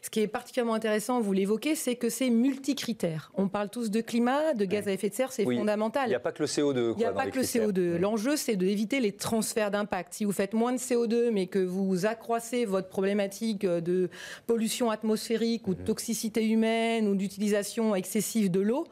Ce 0.01 0.09
qui 0.09 0.21
est 0.21 0.27
particulièrement 0.27 0.73
intéressant, 0.73 1.19
vous 1.19 1.33
l'évoquez, 1.33 1.75
c'est 1.75 1.95
que 1.95 2.09
c'est 2.09 2.29
multicritères. 2.29 3.31
On 3.35 3.47
parle 3.47 3.69
tous 3.69 3.91
de 3.91 4.01
climat, 4.01 4.53
de 4.53 4.65
gaz 4.65 4.87
à 4.87 4.91
effet 4.91 5.09
de 5.09 5.13
serre, 5.13 5.31
c'est 5.31 5.43
fondamental. 5.43 6.05
Il 6.07 6.09
n'y 6.09 6.15
a 6.15 6.19
pas 6.19 6.31
que 6.31 6.43
le 6.43 6.47
CO2. 6.47 6.93
Il 6.95 6.99
n'y 6.99 7.05
a 7.05 7.11
pas 7.11 7.27
que 7.27 7.37
le 7.37 7.43
CO2. 7.43 7.66
L'enjeu, 7.71 8.35
c'est 8.35 8.55
d'éviter 8.55 8.99
les 8.99 9.11
transferts 9.11 9.71
d'impact. 9.71 10.13
Si 10.13 10.25
vous 10.25 10.31
faites 10.31 10.53
moins 10.53 10.73
de 10.73 10.77
CO2, 10.77 11.31
mais 11.31 11.47
que 11.47 11.59
vous 11.59 12.05
accroissez 12.05 12.65
votre 12.65 12.89
problématique 12.89 13.65
de 13.65 14.09
pollution 14.45 14.89
atmosphérique 14.89 15.67
ou 15.67 15.73
de 15.73 15.79
mhm. 15.79 15.85
toxicité 15.85 16.45
humaine 16.47 17.07
ou 17.07 17.15
d'utilisation 17.15 17.95
excessive 17.95 18.51
de 18.51 18.59
l'eau, 18.59 18.85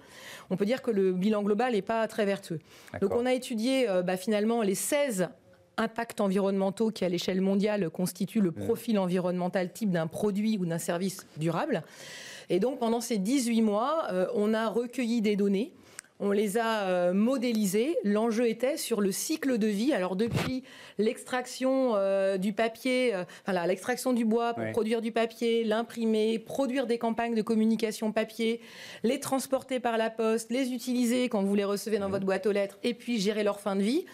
on 0.49 0.57
peut 0.57 0.65
dire 0.65 0.81
que 0.81 0.91
le 0.91 1.13
bilan 1.13 1.43
global 1.43 1.73
n'est 1.73 1.81
pas 1.81 2.07
très 2.07 2.25
vertueux. 2.25 2.59
Donc 3.01 3.13
on 3.15 3.25
a 3.25 3.33
étudié 3.33 3.89
euh, 3.89 4.01
bah, 4.03 4.17
finalement 4.17 4.61
les 4.61 4.75
16 4.75 5.29
impacts 5.77 6.21
environnementaux 6.21 6.91
qui, 6.91 7.05
à 7.05 7.09
l'échelle 7.09 7.41
mondiale, 7.41 7.89
constituent 7.89 8.41
le 8.41 8.51
profil 8.51 8.97
environnemental 8.97 9.71
type 9.71 9.91
d'un 9.91 10.07
produit 10.07 10.57
ou 10.57 10.65
d'un 10.65 10.77
service 10.77 11.25
durable. 11.37 11.83
Et 12.49 12.59
donc, 12.59 12.79
pendant 12.79 13.01
ces 13.01 13.17
18 13.17 13.61
mois, 13.61 14.07
euh, 14.11 14.27
on 14.35 14.53
a 14.53 14.69
recueilli 14.69 15.21
des 15.21 15.35
données. 15.35 15.73
On 16.19 16.31
les 16.31 16.57
a 16.57 16.83
euh, 16.87 17.13
modélisées. 17.13 17.95
L'enjeu 18.03 18.47
était 18.47 18.77
sur 18.77 19.01
le 19.01 19.11
cycle 19.11 19.57
de 19.57 19.67
vie. 19.67 19.93
Alors 19.93 20.15
depuis 20.15 20.63
l'extraction 20.97 21.93
euh, 21.95 22.37
du 22.37 22.53
papier, 22.53 23.13
enfin 23.45 23.65
l'extraction 23.65 24.13
du 24.13 24.25
bois 24.25 24.53
pour 24.53 24.69
produire 24.71 25.01
du 25.01 25.11
papier, 25.11 25.63
l'imprimer, 25.63 26.39
produire 26.39 26.87
des 26.87 26.97
campagnes 26.97 27.35
de 27.35 27.41
communication 27.41 28.11
papier, 28.11 28.61
les 29.03 29.19
transporter 29.19 29.79
par 29.79 29.97
la 29.97 30.09
poste, 30.09 30.51
les 30.51 30.71
utiliser 30.71 31.27
quand 31.29 31.43
vous 31.43 31.55
les 31.55 31.65
recevez 31.65 31.99
dans 31.99 32.09
votre 32.09 32.25
boîte 32.25 32.45
aux 32.45 32.51
lettres, 32.51 32.77
et 32.83 32.93
puis 32.93 33.19
gérer 33.19 33.43
leur 33.43 33.59
fin 33.59 33.75
de 33.75 33.81
vie 33.81 34.05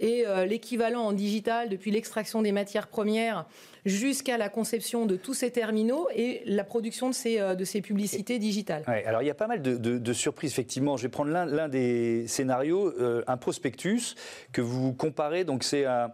et 0.00 0.26
euh, 0.26 0.46
l'équivalent 0.46 1.02
en 1.02 1.12
digital 1.12 1.68
depuis 1.68 1.90
l'extraction 1.90 2.42
des 2.42 2.52
matières 2.52 2.88
premières 2.88 3.46
jusqu'à 3.84 4.38
la 4.38 4.48
conception 4.48 5.06
de 5.06 5.16
tous 5.16 5.34
ces 5.34 5.50
terminaux 5.50 6.08
et 6.14 6.42
la 6.46 6.64
production 6.64 7.08
de 7.08 7.14
ces, 7.14 7.38
euh, 7.38 7.54
de 7.54 7.64
ces 7.64 7.80
publicités 7.80 8.38
digitales. 8.38 8.84
alors 9.06 9.22
il 9.22 9.26
y 9.26 9.30
a 9.30 9.34
pas 9.34 9.46
mal 9.46 9.62
de, 9.62 10.12
surprises, 10.12 10.52
effectivement. 10.52 10.96
Je 10.96 11.04
vais 11.04 11.08
prendre 11.08 11.30
l'un 11.30 11.68
des 11.68 12.26
scénarios, 12.26 12.92
euh, 12.98 13.22
un 13.26 13.36
prospectus 13.36 14.14
que 14.52 14.60
vous 14.60 14.92
comparez, 14.92 15.44
donc 15.44 15.64
c'est 15.64 15.84
un, 15.84 16.10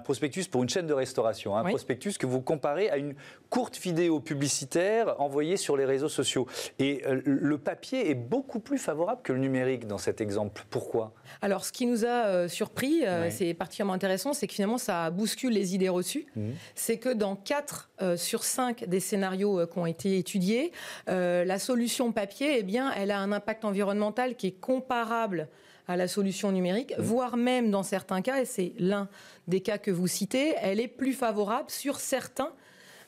prospectus 0.00 0.48
pour 0.48 0.62
une 0.62 0.68
chaîne 0.68 0.86
de 0.86 0.92
restauration, 0.92 1.56
un 1.56 1.64
prospectus 1.64 2.18
que 2.18 2.26
vous 2.26 2.40
comparez 2.40 2.90
à 2.90 2.96
une 2.96 3.14
courte 3.50 3.78
vidéo 3.78 4.20
publicitaire 4.20 5.20
envoyée 5.20 5.56
sur 5.56 5.76
les 5.76 5.84
réseaux 5.84 6.08
sociaux. 6.08 6.46
Et 6.78 7.02
euh, 7.06 7.22
le 7.24 7.58
papier 7.58 8.10
est 8.10 8.14
beaucoup 8.14 8.58
plus 8.58 8.78
favorable 8.78 9.20
que 9.22 9.32
le 9.32 9.38
numérique 9.38 9.86
dans 9.86 9.98
cet 9.98 10.20
exemple. 10.20 10.64
Pourquoi? 10.70 11.12
Alors 11.40 11.64
ce 11.64 11.72
qui 11.72 11.86
nous 11.86 12.04
a 12.04 12.48
surpris, 12.48 13.02
c'est 13.30 13.54
particulièrement 13.54 13.92
intéressant, 13.92 14.32
c'est 14.32 14.46
que 14.46 14.54
finalement 14.54 14.78
ça 14.78 15.10
bouscule 15.10 15.52
les 15.52 15.74
idées 15.74 15.88
reçues. 15.88 16.26
Mmh. 16.34 16.50
C'est 16.74 16.98
que 16.98 17.05
dans 17.14 17.36
4 17.36 17.90
euh, 18.02 18.16
sur 18.16 18.44
5 18.44 18.84
des 18.84 19.00
scénarios 19.00 19.60
euh, 19.60 19.66
qui 19.66 19.78
ont 19.78 19.86
été 19.86 20.18
étudiés, 20.18 20.72
euh, 21.08 21.44
la 21.44 21.58
solution 21.58 22.12
papier, 22.12 22.58
eh 22.58 22.62
bien, 22.62 22.92
elle 22.96 23.10
a 23.10 23.18
un 23.18 23.32
impact 23.32 23.64
environnemental 23.64 24.36
qui 24.36 24.48
est 24.48 24.60
comparable 24.60 25.48
à 25.88 25.96
la 25.96 26.08
solution 26.08 26.50
numérique, 26.50 26.94
mmh. 26.98 27.02
voire 27.02 27.36
même 27.36 27.70
dans 27.70 27.82
certains 27.82 28.22
cas, 28.22 28.40
et 28.40 28.44
c'est 28.44 28.72
l'un 28.78 29.08
des 29.46 29.60
cas 29.60 29.78
que 29.78 29.90
vous 29.90 30.08
citez, 30.08 30.54
elle 30.60 30.80
est 30.80 30.88
plus 30.88 31.12
favorable 31.12 31.70
sur 31.70 32.00
certains 32.00 32.52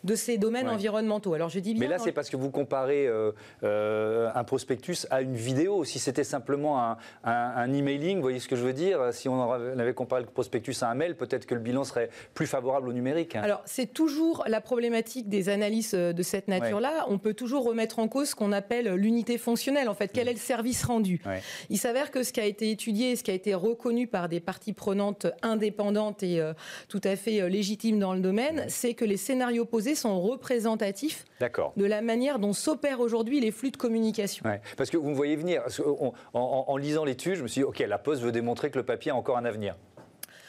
de 0.05 0.15
ces 0.15 0.39
domaines 0.39 0.69
environnementaux. 0.69 1.35
Alors 1.35 1.49
je 1.49 1.59
dis 1.59 1.75
bien. 1.75 1.81
Mais 1.81 1.89
là, 1.89 1.99
c'est 1.99 2.13
parce 2.13 2.31
que 2.31 2.37
vous 2.37 2.51
comparez 2.51 3.07
euh, 3.07 3.33
euh, 3.63 4.31
un 4.35 4.45
prospectus 4.45 5.07
à 5.11 5.23
une 5.23 5.35
vidéo. 5.35 5.85
Si 5.85 5.99
c'était 5.99 6.25
simplement 6.25 6.83
un, 6.83 6.97
un, 7.25 7.73
emailing, 7.73 8.17
vous 8.17 8.23
voyez 8.23 8.39
ce 8.39 8.49
que 8.49 8.57
je 8.57 8.63
veux 8.63 8.73
dire 8.73 9.13
Si 9.13 9.29
on 9.29 9.51
avait 9.51 9.95
comparé 9.95 10.23
le 10.23 10.29
prospectus 10.29 10.83
à 10.83 10.91
un 10.91 10.95
mail, 10.95 11.17
peut-être 11.17 11.47
que 11.47 11.55
le 11.55 11.61
bilan 11.61 11.85
serait 11.85 12.11
plus 12.35 12.47
favorable 12.47 12.89
au 12.89 12.93
numérique. 12.93 13.37
Alors 13.37 13.63
c'est 13.65 13.93
toujours 13.93 14.45
la 14.47 14.61
problématique 14.61 15.29
des 15.29 15.49
analyses 15.49 15.95
euh, 15.95 16.13
de 16.13 16.23
cette 16.23 16.49
nature-là. 16.49 17.07
On 17.09 17.19
peut 17.19 17.35
toujours 17.35 17.65
remettre 17.65 17.99
en 17.99 18.09
cause 18.09 18.31
ce 18.31 18.35
qu'on 18.35 18.53
appelle 18.53 18.95
l'unité 18.95 19.39
fonctionnelle. 19.39 19.89
En 19.89 19.95
fait, 19.95 20.11
quel 20.13 20.27
mm. 20.27 20.31
est 20.31 20.35
le 20.35 20.39
service 20.39 20.85
rendu 20.85 21.23
Il 21.71 21.79
s'avère 21.79 22.11
que 22.11 22.23
ce 22.23 22.33
qui 22.33 22.41
a 22.41 22.47
été 22.47 22.71
étudié, 22.71 23.17
ce 23.17 23.23
qui 23.23 23.31
a 23.31 23.35
été 23.35 23.55
reconnu 23.55 24.07
par 24.07 24.29
des 24.29 24.41
parties 24.41 24.73
prenantes 24.73 25.27
indépendantes 25.43 26.23
et 26.23 26.43
tout 26.89 27.01
à 27.05 27.17
fait 27.17 27.49
légitimes 27.49 27.99
dans 27.99 28.15
le 28.15 28.21
domaine, 28.21 28.65
c'est 28.69 28.95
que 28.95 29.05
les 29.05 29.17
scénarios 29.17 29.65
posés 29.65 29.88
sont 29.95 30.21
représentatifs 30.21 31.25
de 31.77 31.85
la 31.85 32.03
manière 32.03 32.39
dont 32.39 32.53
s'opèrent 32.53 33.01
aujourd'hui 33.01 33.41
les 33.41 33.51
flux 33.51 33.71
de 33.71 33.77
communication. 33.77 34.45
parce 34.77 34.91
que 34.91 34.97
vous 34.97 35.11
me 35.11 35.15
voyez 35.15 35.37
venir, 35.37 35.63
en, 36.35 36.65
en 36.67 36.77
lisant 36.77 37.05
l'étude, 37.05 37.37
je 37.37 37.43
me 37.43 37.49
suis 37.49 37.61
dit, 37.61 37.65
OK, 37.65 37.79
la 37.81 37.99
Poste 37.99 38.23
veut 38.23 38.33
démontrer 38.33 38.71
que 38.71 38.79
le 38.79 38.85
papier 38.85 39.11
a 39.11 39.17
encore 39.17 39.37
un 39.39 39.45
avenir. 39.45 39.77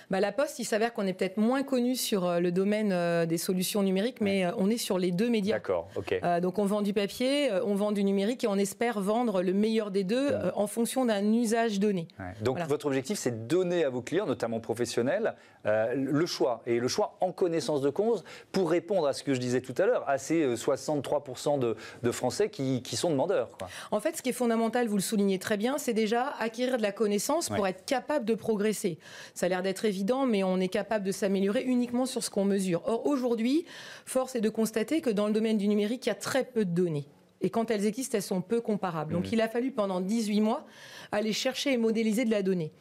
Bah, 0.09 0.19
La 0.19 0.31
Poste, 0.31 0.59
il 0.59 0.65
s'avère 0.65 0.93
qu'on 0.93 1.05
est 1.05 1.13
peut-être 1.13 1.37
moins 1.37 1.63
connu 1.63 1.95
sur 1.95 2.25
euh, 2.25 2.39
le 2.39 2.51
domaine 2.51 2.91
euh, 2.91 3.25
des 3.25 3.37
solutions 3.37 3.83
numériques, 3.83 4.21
mais 4.21 4.45
euh, 4.45 4.51
on 4.57 4.69
est 4.69 4.77
sur 4.77 4.97
les 4.97 5.11
deux 5.11 5.29
médias. 5.29 5.55
D'accord, 5.55 5.87
ok. 5.95 6.19
donc 6.41 6.59
on 6.59 6.65
vend 6.65 6.81
du 6.81 6.93
papier, 6.93 7.49
on 7.65 7.75
vend 7.75 7.91
du 7.91 8.03
numérique 8.03 8.43
et 8.43 8.47
on 8.47 8.55
espère 8.55 8.99
vendre 9.01 9.41
le 9.41 9.53
meilleur 9.53 9.91
des 9.91 10.03
deux 10.03 10.31
en 10.55 10.67
fonction 10.67 11.05
d'un 11.05 11.33
usage 11.33 11.79
donné. 11.79 12.07
Donc 12.41 12.59
votre 12.67 12.85
objectif, 12.85 13.17
c'est 13.17 13.31
de 13.31 13.47
donner 13.47 13.83
à 13.83 13.89
vos 13.89 14.01
clients, 14.01 14.25
notamment 14.25 14.59
professionnels, 14.59 15.35
le 15.65 16.25
choix, 16.25 16.61
et 16.65 16.79
le 16.79 16.87
choix 16.87 17.17
en 17.21 17.31
connaissance 17.31 17.81
de 17.81 17.89
cause, 17.89 18.23
pour 18.51 18.69
répondre 18.69 19.07
à 19.07 19.13
ce 19.13 19.23
que 19.23 19.33
je 19.33 19.39
disais 19.39 19.61
tout 19.61 19.75
à 19.77 19.85
l'heure, 19.85 20.07
à 20.07 20.17
ces 20.17 20.55
63% 20.55 21.59
de, 21.59 22.11
Français 22.11 22.49
qui, 22.49 22.95
sont 22.95 23.11
demandeurs. 23.11 23.49
En 23.91 23.99
fait, 23.99 24.17
ce 24.17 24.21
qui 24.21 24.29
est 24.29 24.33
fondamental, 24.33 24.87
vous 24.87 24.97
le 24.97 25.01
soulignez 25.01 25.39
très 25.39 25.57
bien, 25.57 25.77
c'est 25.77 25.93
déjà 25.93 26.33
acquérir 26.39 26.77
de 26.77 26.81
la 26.81 26.91
connaissance 26.91 27.49
pour 27.49 27.67
être 27.67 27.85
capable 27.85 28.25
de 28.25 28.33
progresser. 28.33 28.97
Ça 29.33 29.45
a 29.45 29.49
l'air 29.49 29.61
d'être 29.61 29.85
évident, 29.85 29.98
mais 30.27 30.43
on 30.43 30.59
est 30.59 30.67
capable 30.67 31.05
de 31.05 31.11
s'améliorer 31.11 31.63
uniquement 31.63 32.05
sur 32.05 32.23
ce 32.23 32.29
qu'on 32.29 32.45
mesure. 32.45 32.81
Or, 32.85 33.05
aujourd'hui, 33.05 33.65
force 34.05 34.35
est 34.35 34.41
de 34.41 34.49
constater 34.49 35.01
que 35.01 35.09
dans 35.09 35.27
le 35.27 35.33
domaine 35.33 35.57
du 35.57 35.67
numérique, 35.67 36.05
il 36.05 36.09
y 36.09 36.11
a 36.11 36.15
très 36.15 36.43
peu 36.43 36.65
de 36.65 36.71
données. 36.71 37.07
Et 37.41 37.49
quand 37.49 37.71
elles 37.71 37.85
existent, 37.85 38.17
elles 38.17 38.23
sont 38.23 38.41
peu 38.41 38.61
comparables. 38.61 39.13
Donc 39.13 39.25
mmh. 39.25 39.33
il 39.33 39.41
a 39.41 39.47
fallu 39.47 39.71
pendant 39.71 40.01
18 40.01 40.41
mois 40.41 40.65
aller 41.11 41.33
chercher 41.33 41.73
et 41.73 41.77
modéliser 41.77 42.25
de 42.25 42.31
la 42.31 42.43
donnée. 42.43 42.71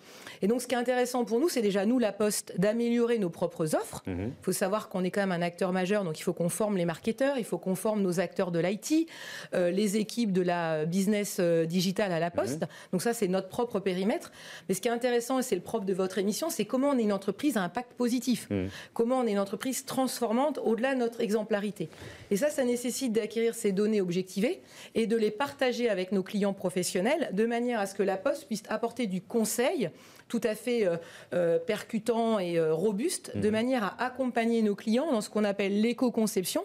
Et 0.43 0.47
donc, 0.47 0.63
ce 0.63 0.67
qui 0.67 0.75
est 0.75 0.79
intéressant 0.79 1.25
pour 1.25 1.41
nous, 1.41 1.49
c'est 1.49 1.63
déjà, 1.63 1.87
nous, 1.87 1.99
la 1.99 2.13
Poste, 2.13 2.55
d'améliorer 2.59 3.19
nos 3.19 3.31
propres 3.31 3.75
offres. 3.75 4.03
Il 4.07 4.13
mhm. 4.13 4.33
faut 4.43 4.53
savoir 4.53 4.89
qu'on 4.89 5.05
est 5.05 5.11
quand 5.11 5.21
même 5.21 5.33
un 5.33 5.43
acteur 5.43 5.73
majeur, 5.73 6.05
donc 6.05 6.19
il 6.19 6.23
faut 6.23 6.33
qu'on 6.33 6.49
forme 6.49 6.77
les 6.77 6.85
marketeurs, 6.85 7.39
il 7.39 7.45
faut 7.45 7.59
qu'on 7.59 7.75
forme 7.75 8.03
nos 8.03 8.21
acteurs 8.21 8.51
de 8.51 8.59
l'IT, 8.59 9.09
euh, 9.55 9.71
les 9.71 9.97
équipes 9.97 10.33
de 10.33 10.43
la 10.43 10.85
business 10.85 11.39
euh, 11.41 11.65
digital 11.65 12.13
à 12.13 12.21
la 12.21 12.31
Poste. 12.31 12.63
Mhm. 12.63 12.69
Donc 12.93 13.03
ça, 13.03 13.15
c'est 13.15 13.29
notre 13.29 13.49
propre 13.49 13.81
périmètre. 13.81 14.31
Mais 14.69 14.75
ce 14.75 14.81
qui 14.81 14.89
est 14.89 14.93
intéressant, 14.93 15.39
et 15.39 15.43
c'est 15.43 15.57
le 15.57 15.61
propre 15.61 15.85
de 15.85 15.95
votre 15.95 16.19
émission, 16.19 16.51
c'est 16.51 16.65
comment 16.65 16.91
on 16.91 16.99
est 16.99 17.03
une 17.03 17.13
entreprise 17.13 17.57
à 17.57 17.63
impact 17.63 17.95
positif. 17.95 18.49
Comment 18.93 19.21
on 19.21 19.27
est 19.27 19.33
une 19.33 19.39
entreprise 19.39 19.85
transformante 19.85 20.59
au-delà 20.63 20.95
de 20.95 21.01
notre 21.01 21.21
exemplarité. 21.21 21.89
Et 22.31 22.37
ça, 22.37 22.51
ça 22.51 22.65
nécessite 22.65 23.13
d'acquérir 23.13 23.55
ces 23.55 23.73
données 23.73 24.01
objectivées 24.01 24.48
et 24.95 25.07
de 25.07 25.17
les 25.17 25.31
partager 25.31 25.89
avec 25.89 26.13
nos 26.13 26.23
clients 26.23 26.53
professionnels 26.53 27.31
de 27.33 27.47
manière 27.47 27.81
à 27.81 27.87
ce 27.87 27.95
que 27.95 28.03
la 28.03 28.17
Poste 28.17 28.47
puisse 28.47 28.63
apporter 28.69 29.07
du 29.07 29.21
conseil 29.21 29.91
tout 30.29 30.41
à 30.45 30.55
fait 30.55 30.87
euh, 30.87 30.97
euh, 31.33 31.59
percutant 31.59 32.39
et 32.39 32.59
euh, 32.59 32.75
robuste, 32.75 33.37
de 33.37 33.49
mhm. 33.49 33.53
manière 33.53 33.85
à 33.85 34.05
accompagner 34.05 34.63
nos 34.63 34.75
clients 34.75 35.11
dans 35.11 35.21
ce 35.21 35.31
qu'on 35.31 35.45
appelle 35.45 35.81
l'éco-conception, 35.81 36.65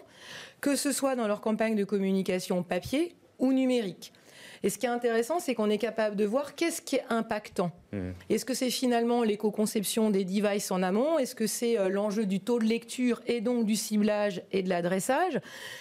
que 0.60 0.76
ce 0.76 0.92
soit 0.92 1.16
dans 1.16 1.26
leur 1.26 1.40
campagne 1.40 1.74
de 1.74 1.84
communication 1.84 2.62
papier 2.62 3.14
ou 3.38 3.52
numérique. 3.52 4.12
Et 4.62 4.70
ce 4.70 4.78
qui 4.78 4.86
est 4.86 4.90
intéressant, 4.90 5.40
c'est 5.40 5.54
qu'on 5.54 5.68
est 5.68 5.78
capable 5.78 6.16
de 6.16 6.24
voir 6.24 6.54
qu'est-ce 6.54 6.80
qui 6.80 6.96
est 6.96 7.04
impactant. 7.10 7.70
Mmh. 7.94 8.10
Est-ce 8.30 8.44
que 8.44 8.54
c'est 8.54 8.70
finalement 8.70 9.22
l'éco-conception 9.22 10.10
des 10.10 10.24
devices 10.24 10.70
en 10.70 10.82
amont? 10.82 11.18
Est-ce 11.18 11.34
que 11.34 11.46
c'est 11.46 11.78
euh, 11.78 11.88
l'enjeu 11.88 12.26
du 12.26 12.40
taux 12.40 12.58
de 12.58 12.64
lecture 12.64 13.20
et 13.26 13.40
donc 13.40 13.66
du 13.66 13.76
ciblage 13.76 14.42
et 14.52 14.62
de 14.62 14.68
l'adressage? 14.68 15.40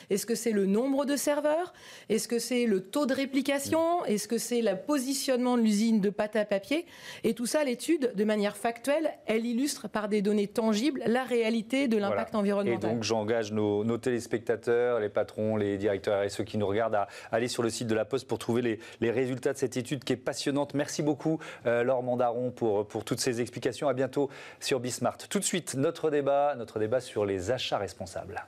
Est-ce 0.09 0.25
que 0.25 0.35
c'est 0.35 0.51
le 0.51 0.65
nombre 0.65 1.05
de 1.05 1.15
serveurs? 1.15 1.73
Est-ce 2.09 2.27
que 2.27 2.39
c'est 2.39 2.65
le 2.65 2.81
taux 2.81 3.05
de 3.05 3.13
réplication? 3.13 4.01
Mmh. 4.01 4.11
Est-ce 4.11 4.27
que 4.27 4.37
c'est 4.37 4.61
le 4.61 4.75
positionnement 4.75 5.57
de 5.57 5.63
l'usine 5.63 6.01
de 6.01 6.09
pâte 6.09 6.35
à 6.35 6.45
papier? 6.45 6.85
Et 7.23 7.33
tout 7.33 7.47
ça, 7.47 7.63
l'étude, 7.63 8.13
de 8.15 8.23
manière 8.23 8.57
factuelle, 8.57 9.13
elle 9.25 9.45
illustre 9.45 9.87
par 9.89 10.07
des 10.07 10.21
données 10.21 10.47
tangibles 10.47 11.01
la 11.07 11.23
réalité 11.23 11.87
de 11.87 11.97
l'impact 11.97 12.35
environnemental. 12.35 12.91
Et 12.91 12.93
donc 12.93 13.03
j'engage 13.03 13.51
nos, 13.51 13.97
téléspectateurs, 13.97 14.99
les 14.99 15.09
patrons, 15.09 15.55
les 15.55 15.77
directeurs 15.77 16.23
et 16.23 16.29
ceux 16.29 16.43
qui 16.43 16.57
nous 16.57 16.67
regardent 16.67 16.95
à 16.95 17.07
aller 17.31 17.47
sur 17.47 17.63
le 17.63 17.69
site 17.69 17.87
de 17.87 17.95
la 17.95 18.05
Poste 18.05 18.27
pour 18.27 18.37
trouver 18.37 18.79
les, 18.99 19.11
résultats 19.11 19.53
de 19.53 19.57
cette 19.57 19.77
étude 19.77 20.03
qui 20.03 20.13
est 20.13 20.17
passionnante. 20.17 20.73
Merci 20.73 21.03
beaucoup, 21.03 21.39
euh, 21.65 21.83
Laure 21.83 22.02
Mandaron 22.03 22.51
pour, 22.51 22.87
pour 22.87 23.03
toutes 23.03 23.19
ces 23.19 23.41
explications. 23.41 23.87
À 23.87 23.93
bientôt 23.93 24.29
sur 24.59 24.79
Bismart. 24.79 25.17
Tout 25.17 25.39
de 25.39 25.43
suite, 25.43 25.75
notre 25.75 26.09
débat, 26.09 26.55
notre 26.55 26.79
débat 26.79 27.01
sur 27.01 27.25
les 27.25 27.51
achats 27.51 27.77
responsables. 27.77 28.45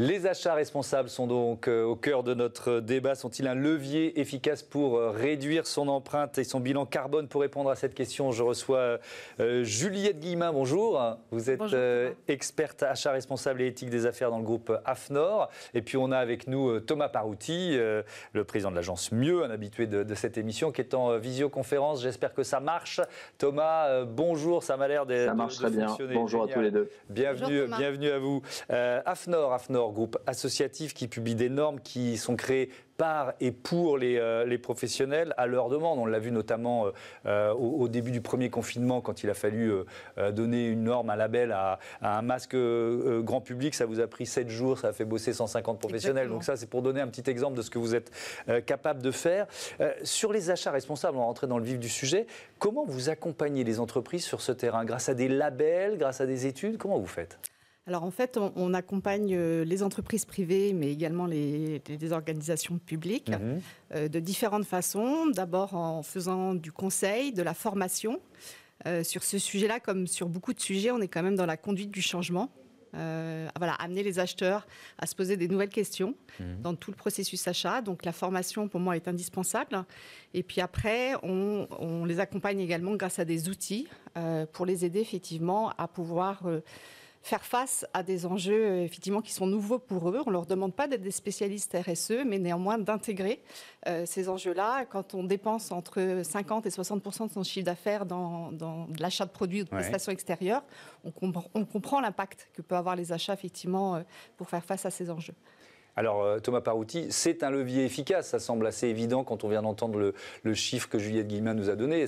Les 0.00 0.28
achats 0.28 0.54
responsables 0.54 1.08
sont 1.08 1.26
donc 1.26 1.66
euh, 1.66 1.82
au 1.82 1.96
cœur 1.96 2.22
de 2.22 2.32
notre 2.32 2.78
débat. 2.78 3.16
Sont-ils 3.16 3.48
un 3.48 3.56
levier 3.56 4.20
efficace 4.20 4.62
pour 4.62 4.96
euh, 4.96 5.10
réduire 5.10 5.66
son 5.66 5.88
empreinte 5.88 6.38
et 6.38 6.44
son 6.44 6.60
bilan 6.60 6.86
carbone? 6.86 7.26
Pour 7.26 7.40
répondre 7.40 7.68
à 7.68 7.74
cette 7.74 7.94
question, 7.94 8.30
je 8.30 8.44
reçois 8.44 9.00
euh, 9.40 9.64
Juliette 9.64 10.20
Guillemin. 10.20 10.52
Bonjour. 10.52 11.02
Vous 11.32 11.50
êtes 11.50 11.60
experte 12.28 12.84
achat 12.84 13.10
responsable 13.10 13.60
et 13.60 13.66
éthique 13.66 13.90
des 13.90 14.06
affaires 14.06 14.30
dans 14.30 14.38
le 14.38 14.44
groupe 14.44 14.72
AFNOR. 14.84 15.48
Et 15.74 15.82
puis 15.82 15.96
on 15.96 16.12
a 16.12 16.18
avec 16.18 16.46
nous 16.46 16.78
Thomas 16.78 17.08
Parouti, 17.08 17.76
le 17.76 18.44
président 18.44 18.70
de 18.70 18.76
l'agence 18.76 19.10
Mieux, 19.10 19.42
un 19.42 19.50
habitué 19.50 19.88
de, 19.88 20.14
cette 20.14 20.38
émission, 20.38 20.70
qui 20.70 20.80
est 20.80 20.94
en 20.94 21.18
visioconférence. 21.18 22.02
J'espère 22.02 22.34
que 22.34 22.44
ça 22.44 22.60
marche. 22.60 23.00
Thomas, 23.36 24.04
bonjour. 24.04 24.62
Ça 24.62 24.76
m'a 24.76 24.86
l'air 24.86 25.06
d'être. 25.06 25.26
Ça 25.26 25.34
marche 25.34 25.56
très 25.56 25.70
bien. 25.70 25.96
Bonjour 26.14 26.44
à 26.44 26.46
tous 26.46 26.60
les 26.60 26.70
deux. 26.70 26.88
Bienvenue, 27.10 27.66
bienvenue 27.66 28.10
à 28.10 28.20
vous. 28.20 28.42
AFNOR, 28.68 29.52
AFNOR 29.52 29.87
groupe 29.92 30.18
associatif 30.26 30.94
qui 30.94 31.08
publie 31.08 31.34
des 31.34 31.48
normes 31.48 31.80
qui 31.80 32.16
sont 32.16 32.36
créées 32.36 32.70
par 32.96 33.32
et 33.40 33.52
pour 33.52 33.96
les, 33.96 34.18
euh, 34.18 34.58
professionnels 34.58 35.32
à 35.36 35.46
leur 35.46 35.68
demande. 35.68 36.00
On 36.00 36.04
l'a 36.04 36.18
vu 36.18 36.32
notamment 36.32 36.86
euh, 36.86 36.90
euh, 37.26 37.52
au, 37.54 37.86
début 37.88 38.10
du 38.10 38.20
premier 38.20 38.50
confinement 38.50 39.00
quand 39.00 39.22
il 39.22 39.30
a 39.30 39.34
fallu 39.34 39.72
donner 40.32 40.66
une 40.66 40.84
norme, 40.84 41.08
un 41.10 41.16
label 41.16 41.52
à, 41.52 41.78
un 42.02 42.22
masque 42.22 42.56
grand 42.56 43.40
public. 43.40 43.74
Ça 43.74 43.86
vous 43.86 44.00
a 44.00 44.06
pris 44.08 44.26
7 44.26 44.48
jours, 44.48 44.78
ça 44.78 44.88
a 44.88 44.92
fait 44.92 45.04
bosser 45.04 45.32
150 45.32 45.78
professionnels. 45.78 46.28
Donc 46.28 46.42
ça, 46.42 46.56
c'est 46.56 46.66
pour 46.68 46.82
donner 46.82 47.00
un 47.00 47.06
petit 47.06 47.30
exemple 47.30 47.56
de 47.56 47.62
ce 47.62 47.70
que 47.70 47.78
vous 47.78 47.94
êtes 47.94 48.10
capable 48.66 49.00
de 49.00 49.12
faire. 49.12 49.46
sur 50.02 50.32
les 50.32 50.50
achats 50.50 50.72
responsables, 50.72 51.16
on 51.16 51.20
va 51.20 51.26
rentrer 51.26 51.46
dans 51.46 51.58
le 51.58 51.64
vif 51.64 51.78
du 51.78 51.88
sujet. 51.88 52.26
Comment 52.58 52.84
vous 52.84 53.10
accompagnez 53.10 53.62
les 53.62 53.78
entreprises 53.78 54.24
sur 54.24 54.40
ce 54.40 54.50
terrain? 54.50 54.84
Grâce 54.84 55.08
à 55.08 55.14
des 55.14 55.28
labels, 55.28 55.98
grâce 55.98 56.20
à 56.20 56.26
des 56.26 56.46
études 56.46 56.78
Comment 56.78 56.98
vous 56.98 57.06
faites? 57.06 57.38
Alors 57.88 58.04
en 58.04 58.10
fait, 58.10 58.38
on, 58.54 58.74
accompagne 58.74 59.34
euh, 59.34 59.64
les 59.64 59.82
entreprises 59.82 60.26
privées, 60.26 60.74
mais 60.74 60.92
également 60.92 61.24
les, 61.24 61.80
organisations 62.12 62.78
publiques 62.78 63.30
mhm. 63.30 63.60
euh, 63.94 64.08
de 64.08 64.20
différentes 64.20 64.66
façons. 64.66 65.26
D'abord 65.28 65.74
en 65.74 66.02
faisant 66.02 66.54
du 66.54 66.70
conseil, 66.70 67.32
de 67.32 67.42
la 67.42 67.54
formation. 67.54 68.20
Euh, 68.86 69.02
sur 69.02 69.24
ce 69.24 69.38
sujet-là, 69.38 69.80
comme 69.80 70.06
sur 70.06 70.28
beaucoup 70.28 70.52
de 70.52 70.60
sujets, 70.60 70.90
on 70.90 71.00
est 71.00 71.08
quand 71.08 71.22
même 71.22 71.34
dans 71.34 71.46
la 71.46 71.56
conduite 71.56 71.90
du 71.90 72.02
changement. 72.02 72.50
voilà, 72.92 73.72
amener 73.78 74.02
les 74.02 74.18
acheteurs 74.18 74.66
à 74.98 75.06
se 75.06 75.14
poser 75.14 75.38
des 75.38 75.48
nouvelles 75.48 75.70
questions 75.70 76.14
mhm. 76.40 76.60
dans 76.60 76.74
tout 76.74 76.90
le 76.90 76.96
processus 76.96 77.48
achat. 77.48 77.80
Donc 77.80 78.04
la 78.04 78.12
formation, 78.12 78.68
pour 78.68 78.80
moi, 78.80 78.96
est 78.96 79.08
indispensable. 79.08 79.82
Et 80.34 80.42
puis 80.42 80.60
après, 80.60 81.14
on, 81.22 81.66
on 81.78 82.04
les 82.04 82.20
accompagne 82.20 82.60
également 82.60 82.96
grâce 82.96 83.18
à 83.18 83.24
des 83.24 83.48
outils 83.48 83.88
pour 84.52 84.66
les 84.66 84.84
aider 84.84 85.00
effectivement 85.00 85.70
à 85.78 85.88
pouvoir 85.88 86.42
faire 87.28 87.44
face 87.44 87.86
à 87.92 88.02
des 88.02 88.24
enjeux 88.26 88.64
euh, 88.64 88.84
effectivement 88.84 89.20
qui 89.20 89.32
sont 89.32 89.46
nouveaux 89.46 89.78
pour 89.78 90.08
eux. 90.08 90.22
On 90.24 90.30
ne 90.30 90.32
leur 90.32 90.46
demande 90.46 90.74
pas 90.74 90.88
d'être 90.88 91.02
des 91.02 91.10
spécialistes 91.10 91.76
RSE, 91.76 92.24
mais 92.26 92.38
néanmoins 92.38 92.78
d'intégrer 92.78 93.42
euh, 93.86 94.06
ces 94.06 94.28
enjeux-là. 94.28 94.86
Quand 94.86 95.14
on 95.14 95.24
dépense 95.24 95.70
entre 95.70 96.22
50 96.22 96.66
et 96.66 96.70
60 96.70 97.04
de 97.04 97.32
son 97.32 97.42
chiffre 97.42 97.66
d'affaires 97.66 98.06
dans, 98.06 98.50
l'achat 98.98 99.26
de 99.26 99.30
produits 99.30 99.60
ou 99.60 99.64
de 99.64 99.68
prestations 99.68 100.10
extérieures, 100.10 100.62
on, 101.04 101.64
comprend 101.64 102.00
l'impact 102.00 102.48
que 102.54 102.62
peuvent 102.62 102.78
avoir 102.78 102.96
les 102.96 103.12
achats 103.12 103.34
effectivement 103.34 103.96
euh, 103.96 104.00
pour 104.38 104.48
faire 104.48 104.64
face 104.64 104.86
à 104.86 104.90
ces 104.90 105.10
enjeux. 105.10 105.34
Alors 105.96 106.40
Thomas 106.40 106.60
Parouti, 106.60 107.08
c'est 107.10 107.42
un 107.42 107.50
levier 107.50 107.84
efficace, 107.84 108.28
ça 108.28 108.38
semble 108.38 108.68
assez 108.68 108.86
évident 108.86 109.24
quand 109.24 109.42
on 109.42 109.48
vient 109.48 109.62
d'entendre 109.62 109.98
le, 109.98 110.14
le, 110.44 110.54
chiffre 110.54 110.88
que 110.88 110.96
Juliette 110.96 111.26
Guillemin 111.26 111.54
nous 111.54 111.70
a 111.70 111.74
donné. 111.74 112.06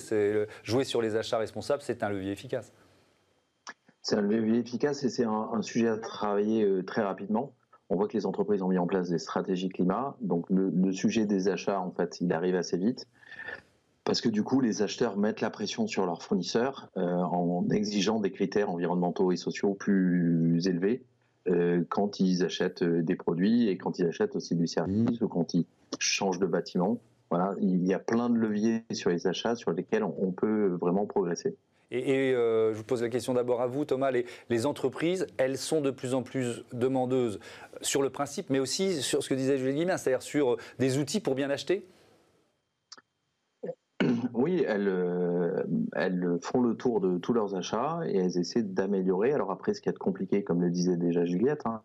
Jouer 0.62 0.84
sur 0.84 1.02
les 1.02 1.16
achats 1.16 1.38
responsables, 1.38 1.82
c'est 1.82 2.04
un 2.04 2.08
levier 2.08 2.30
efficace. 2.30 2.72
C'est 4.02 4.16
un 4.16 4.22
levier 4.22 4.58
efficace 4.58 5.02
et 5.04 5.10
c'est 5.10 5.24
un, 5.24 5.62
sujet 5.62 5.88
à 5.88 5.98
travailler 5.98 6.64
euh, 6.64 6.82
très 6.82 7.02
rapidement. 7.02 7.52
On 7.90 7.96
voit 7.96 8.08
que 8.08 8.16
les 8.16 8.24
entreprises 8.24 8.62
ont 8.62 8.68
mis 8.68 8.78
en 8.78 8.86
place 8.86 9.10
des 9.10 9.18
stratégies 9.18 9.68
climat. 9.68 10.16
Donc 10.20 10.46
le, 10.48 10.92
sujet 10.92 11.26
des 11.26 11.48
achats, 11.48 11.80
en 11.80 11.90
fait, 11.90 12.20
il 12.20 12.32
arrive 12.32 12.54
assez 12.54 12.78
vite. 12.78 13.06
Parce 14.04 14.20
que 14.20 14.28
du 14.28 14.42
coup, 14.42 14.60
les 14.60 14.82
acheteurs 14.82 15.16
mettent 15.16 15.40
la 15.40 15.50
pression 15.50 15.86
sur 15.86 16.06
leurs 16.06 16.22
fournisseurs 16.22 16.90
euh, 16.96 17.02
en 17.02 17.68
exigeant 17.70 18.20
des 18.20 18.30
critères 18.30 18.70
environnementaux 18.70 19.32
et 19.32 19.36
sociaux 19.36 19.74
plus 19.74 20.66
élevés 20.66 21.04
euh, 21.48 21.84
quand 21.88 22.20
ils 22.20 22.42
achètent 22.42 22.84
des 22.84 23.16
produits 23.16 23.68
et 23.68 23.76
quand 23.76 23.98
ils 23.98 24.06
achètent 24.06 24.36
aussi 24.36 24.54
du 24.54 24.66
service 24.66 25.20
ou 25.20 25.28
quand 25.28 25.52
ils 25.52 25.66
changent 25.98 26.38
de 26.38 26.46
bâtiment. 26.46 27.00
Voilà, 27.28 27.54
il 27.60 27.86
y 27.86 27.92
a 27.92 27.98
plein 27.98 28.30
de 28.30 28.36
leviers 28.36 28.84
sur 28.92 29.10
les 29.10 29.26
achats 29.26 29.56
sur 29.56 29.72
lesquels 29.72 30.04
on 30.04 30.32
peut 30.32 30.68
vraiment 30.80 31.06
progresser. 31.06 31.56
Et, 31.90 32.34
euh, 32.34 32.72
je 32.72 32.78
vous 32.78 32.84
pose 32.84 33.02
la 33.02 33.08
question 33.08 33.34
d'abord 33.34 33.60
à 33.60 33.66
vous, 33.66 33.84
Thomas. 33.84 34.10
Les, 34.10 34.66
entreprises, 34.66 35.26
elles 35.38 35.58
sont 35.58 35.80
de 35.80 35.90
plus 35.90 36.14
en 36.14 36.22
plus 36.22 36.64
demandeuses 36.72 37.40
sur 37.80 38.02
le 38.02 38.10
principe, 38.10 38.50
mais 38.50 38.60
aussi 38.60 39.02
sur 39.02 39.22
ce 39.22 39.28
que 39.28 39.34
disait 39.34 39.58
Julie 39.58 39.74
Guillemin, 39.74 39.96
c'est-à-dire 39.96 40.22
sur 40.22 40.56
des 40.78 40.98
outils 40.98 41.20
pour 41.20 41.34
bien 41.34 41.50
acheter? 41.50 41.86
Oui, 44.32 44.64
elles, 44.66 44.88
euh, 44.88 45.62
elles, 45.92 46.38
font 46.40 46.62
le 46.62 46.74
tour 46.74 47.00
de 47.00 47.18
tous 47.18 47.32
leurs 47.32 47.54
achats 47.54 48.00
et 48.06 48.16
elles 48.16 48.38
essaient 48.38 48.62
d'améliorer. 48.62 49.32
Alors 49.32 49.50
après, 49.50 49.74
ce 49.74 49.80
qui 49.80 49.88
est 49.88 49.98
compliqué, 49.98 50.42
comme 50.42 50.62
le 50.62 50.70
disait 50.70 50.96
déjà 50.96 51.24
Juliette, 51.24 51.62
hein, 51.66 51.82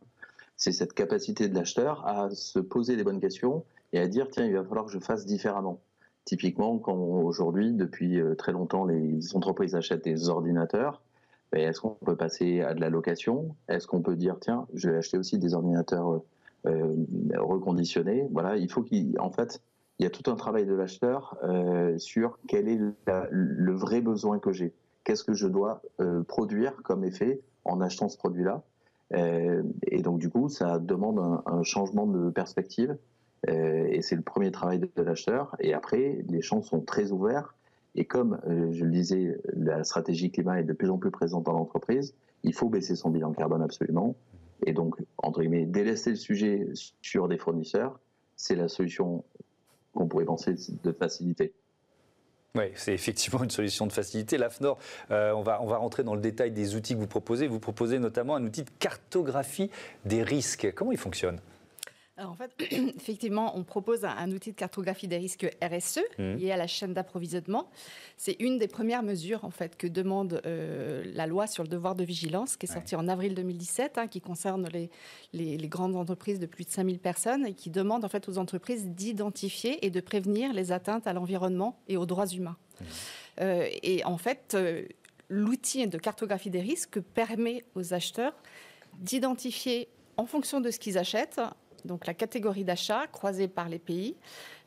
c'est 0.56 0.72
cette 0.72 0.94
capacité 0.94 1.50
de 1.50 1.56
l'acheteur 1.56 2.08
à 2.08 2.30
se 2.30 2.60
poser 2.60 2.96
les 2.96 3.04
bonnes 3.04 3.20
questions 3.20 3.66
et 3.92 4.00
à 4.00 4.08
dire 4.08 4.30
tiens, 4.30 4.46
il 4.46 4.54
va 4.54 4.64
falloir 4.64 4.86
que 4.86 4.92
je 4.92 5.00
fasse 5.00 5.26
différemment. 5.26 5.82
Typiquement, 6.26 6.80
quand 6.80 6.96
aujourd'hui, 6.98 7.72
depuis 7.72 8.20
euh, 8.20 8.34
très 8.34 8.52
longtemps, 8.52 8.86
les 8.86 9.36
entreprises 9.36 9.76
achètent 9.76 10.04
des 10.04 10.28
ordinateurs, 10.28 11.04
ben, 11.52 11.62
est-ce 11.62 11.80
qu'on 11.80 11.92
peut 11.92 12.16
passer 12.16 12.62
à 12.62 12.74
de 12.74 12.82
la 12.82 12.90
location? 12.90 13.56
Est-ce 13.70 13.86
qu'on 13.86 14.02
peut 14.02 14.16
dire 14.16 14.38
tiens, 14.42 14.66
je 14.74 14.90
vais 14.90 14.98
acheter 14.98 15.20
aussi 15.20 15.38
des 15.38 15.54
ordinateurs 15.54 16.14
euh, 16.14 16.20
euh, 16.66 16.96
reconditionnés? 17.38 18.28
Voilà, 18.32 18.58
il 18.58 18.72
faut 18.72 18.84
qu'en 18.84 19.30
fait, 19.30 19.62
il 20.00 20.04
y 20.04 20.08
a 20.08 20.10
tout 20.10 20.30
un 20.30 20.36
travail 20.36 20.66
de 20.66 20.74
l'acheteur 20.74 21.38
sur 21.98 22.38
quel 22.50 22.68
est 22.68 22.78
le 23.08 23.72
vrai 23.72 24.02
besoin 24.02 24.40
que 24.40 24.52
j'ai. 24.52 24.74
Qu'est-ce 25.06 25.24
que 25.24 25.34
je 25.34 25.48
dois 25.48 25.82
produire 26.28 26.76
comme 26.84 27.06
effet 27.06 27.40
en 27.64 27.80
achetant 27.80 28.10
ce 28.10 28.18
produit-là? 28.18 28.62
Et 29.14 30.02
donc, 30.02 30.20
du 30.20 30.30
coup, 30.30 30.50
ça 30.50 30.80
demande 30.80 31.42
un 31.46 31.64
changement 31.64 32.08
de 32.08 32.30
perspective 32.30 32.98
et 33.48 34.02
c'est 34.02 34.16
le 34.16 34.22
premier 34.22 34.52
travail 34.52 34.80
de, 34.80 34.90
l'acheteur. 35.02 35.56
Et 35.60 35.74
après, 35.74 36.24
les 36.30 36.42
champs 36.42 36.62
sont 36.62 36.82
très 36.82 37.12
ouverts. 37.12 37.56
Et 37.96 38.06
comme 38.06 38.40
euh, 38.48 38.72
je 38.72 38.84
le 38.84 38.92
disais, 38.92 39.38
la 39.54 39.84
stratégie 39.84 40.30
climat 40.30 40.60
est 40.60 40.64
de 40.64 40.74
plus 40.74 40.90
en 40.90 40.98
plus 40.98 41.12
présente 41.12 41.46
dans 41.46 41.54
l'entreprise, 41.54 42.14
il 42.44 42.54
faut 42.54 42.70
baisser 42.70 42.96
son 42.96 43.10
bilan 43.10 43.32
carbone 43.32 43.62
absolument. 43.62 44.16
Et 44.66 44.74
donc, 44.74 44.96
entre 45.18 45.42
guillemets, 45.42 45.66
délaisser 45.66 46.12
le 46.12 46.16
sujet 46.16 46.68
sur 47.02 47.28
des 47.28 47.38
fournisseurs, 47.38 48.00
c'est 48.36 48.56
la 48.56 48.68
solution 48.68 49.24
qu'on 49.94 50.08
pourrait 50.08 50.26
penser 50.26 50.56
de 50.84 50.92
facilité. 50.92 51.54
Oui, 52.56 52.66
c'est 52.76 52.94
effectivement 52.94 53.44
une 53.44 53.50
solution 53.50 53.86
de 53.86 53.92
facilité. 53.92 54.38
L'AFNOR, 54.38 54.78
euh, 55.12 55.34
on, 55.34 55.42
va, 55.42 55.62
on 55.62 55.68
va 55.68 55.78
rentrer 55.78 56.04
dans 56.04 56.16
le 56.16 56.22
détail 56.22 56.52
des 56.52 56.76
outils 56.76 56.94
que 56.96 57.00
vous 57.00 57.08
proposez. 57.08 57.48
Vous 57.48 57.60
proposez 57.60 58.00
notamment 58.00 58.36
un 58.36 58.44
outil 58.44 58.64
de 58.64 58.70
cartographie 58.80 59.70
des 60.06 60.24
risques. 60.24 60.72
Comment 60.74 60.94
il 60.94 60.98
fonctionne? 60.98 61.40
Alors 62.18 62.32
en 62.32 62.36
fait, 62.36 62.52
effectivement, 62.96 63.58
on 63.58 63.64
propose 63.64 64.06
un, 64.06 64.32
outil 64.32 64.52
de 64.52 64.56
cartographie 64.56 65.08
des 65.08 65.18
risques 65.18 65.46
RSE 65.62 66.00
mmh. 66.18 66.36
lié 66.36 66.52
à 66.52 66.58
la 66.58 66.68
chaîne 66.68 66.94
d'approvisionnement. 66.94 67.70
C'est 68.16 68.38
une 68.40 68.58
des 68.58 68.70
premières 68.70 69.04
mesures 69.04 69.44
en 69.44 69.50
fait 69.50 69.76
que 69.76 69.86
demande 69.86 70.42
euh, 70.46 71.04
la 71.14 71.28
loi 71.28 71.46
sur 71.46 71.64
le 71.64 71.68
devoir 71.68 71.96
de 71.96 72.06
vigilance, 72.06 72.56
qui 72.56 72.68
est 72.68 72.72
sortie 72.72 72.96
en 72.96 73.10
avril 73.10 73.36
2017, 73.36 73.98
hein, 73.98 74.08
qui 74.08 74.22
concerne 74.22 74.70
les, 74.72 74.90
les, 75.34 75.68
grandes 75.68 75.98
entreprises 75.98 76.40
de 76.40 76.46
plus 76.46 76.64
de 76.64 76.70
5000 76.70 77.00
personnes 77.00 77.46
et 77.46 77.54
qui 77.54 77.70
demande 77.70 78.06
en 78.06 78.10
fait 78.10 78.30
aux 78.30 78.38
entreprises 78.38 78.88
d'identifier 78.88 79.86
et 79.86 79.90
de 79.90 80.00
prévenir 80.00 80.54
les 80.54 80.72
atteintes 80.72 81.08
à 81.08 81.14
l'environnement 81.14 81.82
et 81.90 81.98
aux 81.98 82.06
droits 82.06 82.28
humains. 82.28 82.56
Mmh. 82.80 82.84
Euh, 83.42 83.68
et 83.84 84.06
en 84.06 84.18
fait, 84.18 84.54
euh, 84.54 84.86
l'outil 85.28 85.86
de 85.88 85.98
cartographie 85.98 86.50
des 86.50 86.62
risques 86.62 87.02
permet 87.02 87.66
aux 87.76 87.94
acheteurs 87.94 88.36
d'identifier 89.00 89.90
en 90.16 90.26
fonction 90.26 90.62
de 90.62 90.72
ce 90.72 90.80
qu'ils 90.80 90.98
achètent 90.98 91.42
donc 91.86 92.08
la 92.08 92.14
catégorie 92.14 92.64
d'achat 92.64 93.08
croisée 93.08 93.48
par 93.48 93.70
les 93.70 93.80
pays, 93.80 94.16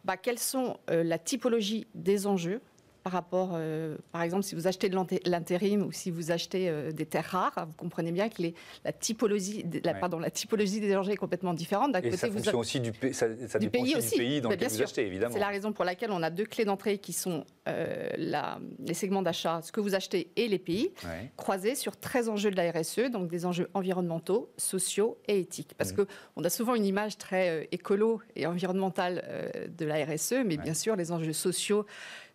bah, 0.04 0.16
quelles 0.16 0.38
sont 0.38 0.78
euh, 0.90 1.02
la 1.02 1.18
typologie 1.18 1.86
des 1.94 2.26
enjeux 2.26 2.60
par 3.08 3.14
rapport, 3.14 3.52
euh, 3.54 3.96
par 4.12 4.20
exemple, 4.20 4.42
si 4.42 4.54
vous 4.54 4.66
achetez 4.66 4.90
de 4.90 4.96
l'intérim 5.24 5.86
ou 5.86 5.92
si 5.92 6.10
vous 6.10 6.30
achetez 6.30 6.68
euh, 6.68 6.92
des 6.92 7.06
terres 7.06 7.24
rares, 7.24 7.66
vous 7.66 7.72
comprenez 7.72 8.12
bien 8.12 8.28
que 8.28 8.42
les, 8.42 8.54
la, 8.84 8.92
typologie, 8.92 9.64
la, 9.82 9.94
pardon, 9.94 10.18
la 10.18 10.30
typologie 10.30 10.78
des 10.78 10.92
dangers 10.92 11.12
est 11.12 11.16
complètement 11.16 11.54
différente. 11.54 11.92
D'un 11.92 12.02
côté, 12.02 12.18
ça 12.18 12.28
vous 12.28 12.46
aussi 12.54 12.80
du, 12.80 12.92
ça, 13.14 13.28
ça 13.48 13.58
du 13.58 13.70
pays, 13.70 13.96
aussi. 13.96 14.10
du 14.10 14.18
pays 14.18 14.40
dans 14.42 14.50
lequel 14.50 14.68
vous 14.68 14.82
achetez, 14.82 15.06
évidemment. 15.06 15.32
C'est 15.32 15.40
la 15.40 15.48
raison 15.48 15.72
pour 15.72 15.86
laquelle 15.86 16.10
on 16.10 16.22
a 16.22 16.28
deux 16.28 16.44
clés 16.44 16.66
d'entrée 16.66 16.98
qui 16.98 17.14
sont 17.14 17.46
euh, 17.66 18.10
la, 18.18 18.58
les 18.78 18.92
segments 18.92 19.22
d'achat, 19.22 19.62
ce 19.62 19.72
que 19.72 19.80
vous 19.80 19.94
achetez 19.94 20.30
et 20.36 20.46
les 20.46 20.58
pays, 20.58 20.92
croisés 21.38 21.76
sur 21.76 21.96
13 21.96 22.28
enjeux 22.28 22.50
de 22.50 22.56
la 22.56 22.70
RSE, 22.70 23.10
donc 23.10 23.30
des 23.30 23.46
enjeux 23.46 23.70
environnementaux, 23.72 24.52
sociaux 24.58 25.16
et 25.28 25.38
éthiques. 25.38 25.72
Parce 25.78 25.94
mmh. 25.94 26.04
qu'on 26.36 26.44
a 26.44 26.50
souvent 26.50 26.74
une 26.74 26.84
image 26.84 27.16
très 27.16 27.68
écolo 27.72 28.20
et 28.36 28.44
environnementale 28.44 29.24
de 29.66 29.86
la 29.86 30.04
RSE, 30.04 30.44
mais 30.44 30.58
bien 30.58 30.74
sûr, 30.74 30.94
les 30.94 31.10
enjeux 31.10 31.32
sociaux, 31.32 31.86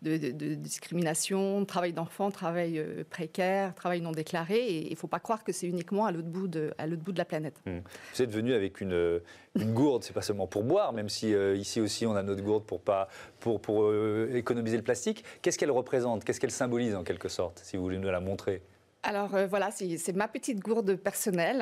de, 0.04 0.63
discrimination, 0.64 1.66
travail 1.66 1.94
d'enfants, 1.94 2.32
travail 2.32 2.80
euh, 2.80 3.04
précaire, 3.10 3.76
travail 3.76 4.02
non 4.02 4.12
déclaré. 4.12 4.58
Et 4.58 4.88
il 4.88 4.92
ne 4.92 4.96
faut 4.96 5.08
pas 5.08 5.20
croire 5.20 5.44
que 5.44 5.52
c'est 5.52 5.68
uniquement 5.68 6.06
à 6.06 6.12
l'autre 6.12 6.28
bout, 6.28 6.48
de, 6.48 6.74
à 6.78 6.88
bout 6.88 7.12
de 7.12 7.18
la 7.18 7.26
planète. 7.26 7.62
Mmh. 7.66 7.80
Vous 8.16 8.22
êtes 8.22 8.32
venu 8.32 8.54
avec 8.54 8.82
une, 8.82 9.22
une 9.56 9.74
gourde, 9.74 10.04
c'est 10.04 10.14
pas 10.14 10.22
seulement 10.22 10.48
pour 10.48 10.64
boire, 10.64 10.94
même 10.94 11.10
si 11.10 11.34
euh, 11.34 11.56
ici 11.56 11.80
aussi 11.80 12.06
on 12.06 12.16
a 12.16 12.24
notre 12.24 12.42
gourde 12.42 12.64
pour, 12.66 12.82
pas, 12.82 13.08
pour, 13.40 13.62
pour 13.62 13.84
euh, 13.84 14.32
économiser 14.34 14.78
le 14.78 14.84
plastique. 14.84 15.24
Qu'est-ce 15.42 15.58
qu'elle 15.58 15.72
représente? 15.72 16.24
Qu'est-ce 16.24 16.40
qu'elle 16.40 16.52
symbolise 16.52 16.96
en 16.96 17.04
quelque 17.04 17.30
sorte, 17.30 17.62
si 17.64 17.78
vous 17.78 17.84
voulez 17.84 18.00
nous 18.00 18.10
la 18.10 18.20
montrer? 18.20 18.62
Alors 19.06 19.36
voilà, 19.50 19.70
c'est 19.72 20.16
ma 20.16 20.30
petite 20.30 20.62
gourde 20.62 20.96
personnelle 20.96 21.62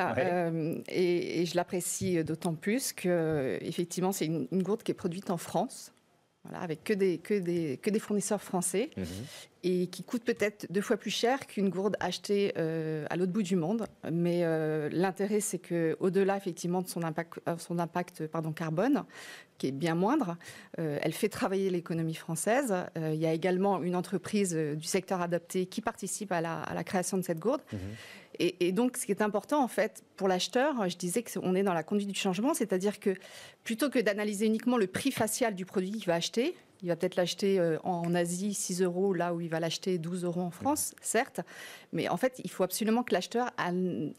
et, 0.88 1.44
je 1.44 1.56
l'apprécie 1.56 2.24
d'autant 2.24 2.54
plus 2.54 2.94
que 2.94 3.58
effectivement 3.62 4.12
c'est 4.12 4.28
une, 4.28 4.48
gourde 4.62 4.84
qui 4.84 4.92
est 4.92 4.96
produite 4.96 5.32
en 5.32 5.38
France 5.38 5.92
avec 6.54 6.84
que 6.84 6.94
des, 6.94 7.18
que 7.18 7.34
des, 7.34 7.78
que 7.82 7.90
des 7.90 8.00
fournisseurs 8.00 8.42
français 8.42 8.90
mhm. 8.98 9.06
Et 9.64 9.88
qui 9.88 10.04
coûte 10.04 10.24
peut-être 10.24 10.66
deux 10.72 10.82
fois 10.82 10.98
plus 10.98 11.12
cher 11.12 11.46
qu'une 11.46 11.70
gourde 11.70 11.96
achetée 12.00 12.54
euh, 12.58 13.06
à 13.10 13.16
l'autre 13.16 13.32
bout 13.32 13.44
du 13.44 13.56
monde. 13.56 13.86
Mais 14.12 14.42
euh, 14.44 14.90
l'intérêt, 14.92 15.40
c'est 15.40 15.60
qu'au-delà 15.60 16.38
effectivement 16.38 16.82
de 16.82 16.88
son 16.88 17.04
impact, 17.04 17.40
euh, 17.48 17.58
son 17.58 17.78
impact 17.80 18.28
pardon, 18.28 18.52
carbone, 18.52 19.04
qui 19.58 19.68
est 19.68 19.72
bien 19.72 19.94
moindre, 19.94 20.38
elle 20.80 21.14
fait 21.14 21.30
travailler 21.30 21.70
l'économie 21.70 22.16
française. 22.16 22.74
il 22.96 23.14
y 23.14 23.28
a 23.28 23.34
également 23.34 23.84
une 23.84 23.96
entreprise 23.96 24.56
du 24.56 24.88
secteur 24.88 25.22
adapté 25.22 25.68
qui 25.68 25.82
participe 25.82 26.32
à 26.32 26.42
la, 26.42 26.64
à 26.64 26.74
la 26.74 26.84
création 26.84 27.16
de 27.16 27.22
cette 27.22 27.38
gourde. 27.38 27.62
Mhm. 27.72 27.80
Et, 28.40 28.72
donc, 28.72 28.98
ce 28.98 29.06
qui 29.06 29.12
est 29.12 29.22
important, 29.22 29.64
en 29.64 29.68
fait, 29.68 30.04
pour 30.16 30.28
l'acheteur, 30.28 30.90
je 30.90 30.98
disais 30.98 31.22
qu'on 31.22 31.54
est 31.54 31.62
dans 31.62 31.76
la 31.76 31.84
conduite 31.84 32.08
du 32.08 32.18
changement, 32.18 32.56
c'est-à-dire 32.56 33.00
que 33.00 33.14
plutôt 33.64 33.92
que 33.92 34.00
d'analyser 34.00 34.48
uniquement 34.48 34.78
le 34.78 34.88
prix 34.88 35.12
facial 35.12 35.54
du 35.54 35.64
produit 35.64 35.92
qu'il 35.92 36.06
va 36.06 36.16
acheter, 36.16 36.56
il 36.82 36.90
va 36.90 36.96
peut-être 36.96 37.16
l'acheter 37.16 37.60
euh, 37.60 37.78
en 37.84 38.14
Asie 38.16 38.54
6 38.54 38.82
euros, 38.82 39.14
là 39.14 39.34
où 39.34 39.42
il 39.42 39.50
va 39.50 39.60
l'acheter 39.60 39.98
12 39.98 40.24
euros 40.26 40.42
en 40.42 40.52
France, 40.52 40.96
certes. 41.02 41.42
Mais 41.94 42.10
en 42.10 42.18
fait, 42.18 42.42
il 42.44 42.50
faut 42.50 42.64
absolument 42.64 43.04
que 43.04 43.14
l'acheteur 43.14 43.52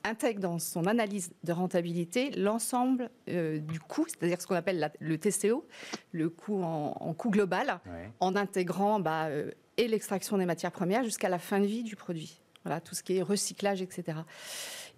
intègre 0.05 0.40
dans 0.40 0.59
son 0.59 0.87
analyse 0.87 1.33
de 1.44 1.53
rentabilité 1.53 2.31
l'ensemble 2.33 3.11
euh, 3.29 3.59
du 3.59 3.81
coût, 3.81 4.07
c'est-à-dire 4.07 4.40
ce 4.40 4.46
qu'on 4.46 4.55
appelle 4.55 4.92
le 5.01 5.18
TCO, 5.18 5.66
le 6.12 6.29
coût 6.29 6.62
en, 6.62 7.14
coût 7.14 7.31
global, 7.31 7.81
en 8.20 8.37
intégrant 8.37 9.01
bah, 9.01 9.27
euh, 9.27 9.51
et 9.77 9.88
l'extraction 9.88 10.38
des 10.38 10.46
matières 10.46 10.72
premières 10.72 11.05
jusqu'à 11.05 11.29
la 11.29 11.38
fin 11.38 11.61
de 11.61 11.66
vie 11.66 11.83
du 11.83 11.96
produit. 11.96 12.41
Voilà, 12.64 12.81
tout 12.81 12.94
ce 12.94 13.03
qui 13.03 13.16
est 13.16 13.22
recyclage, 13.22 13.83
etc. 13.83 14.18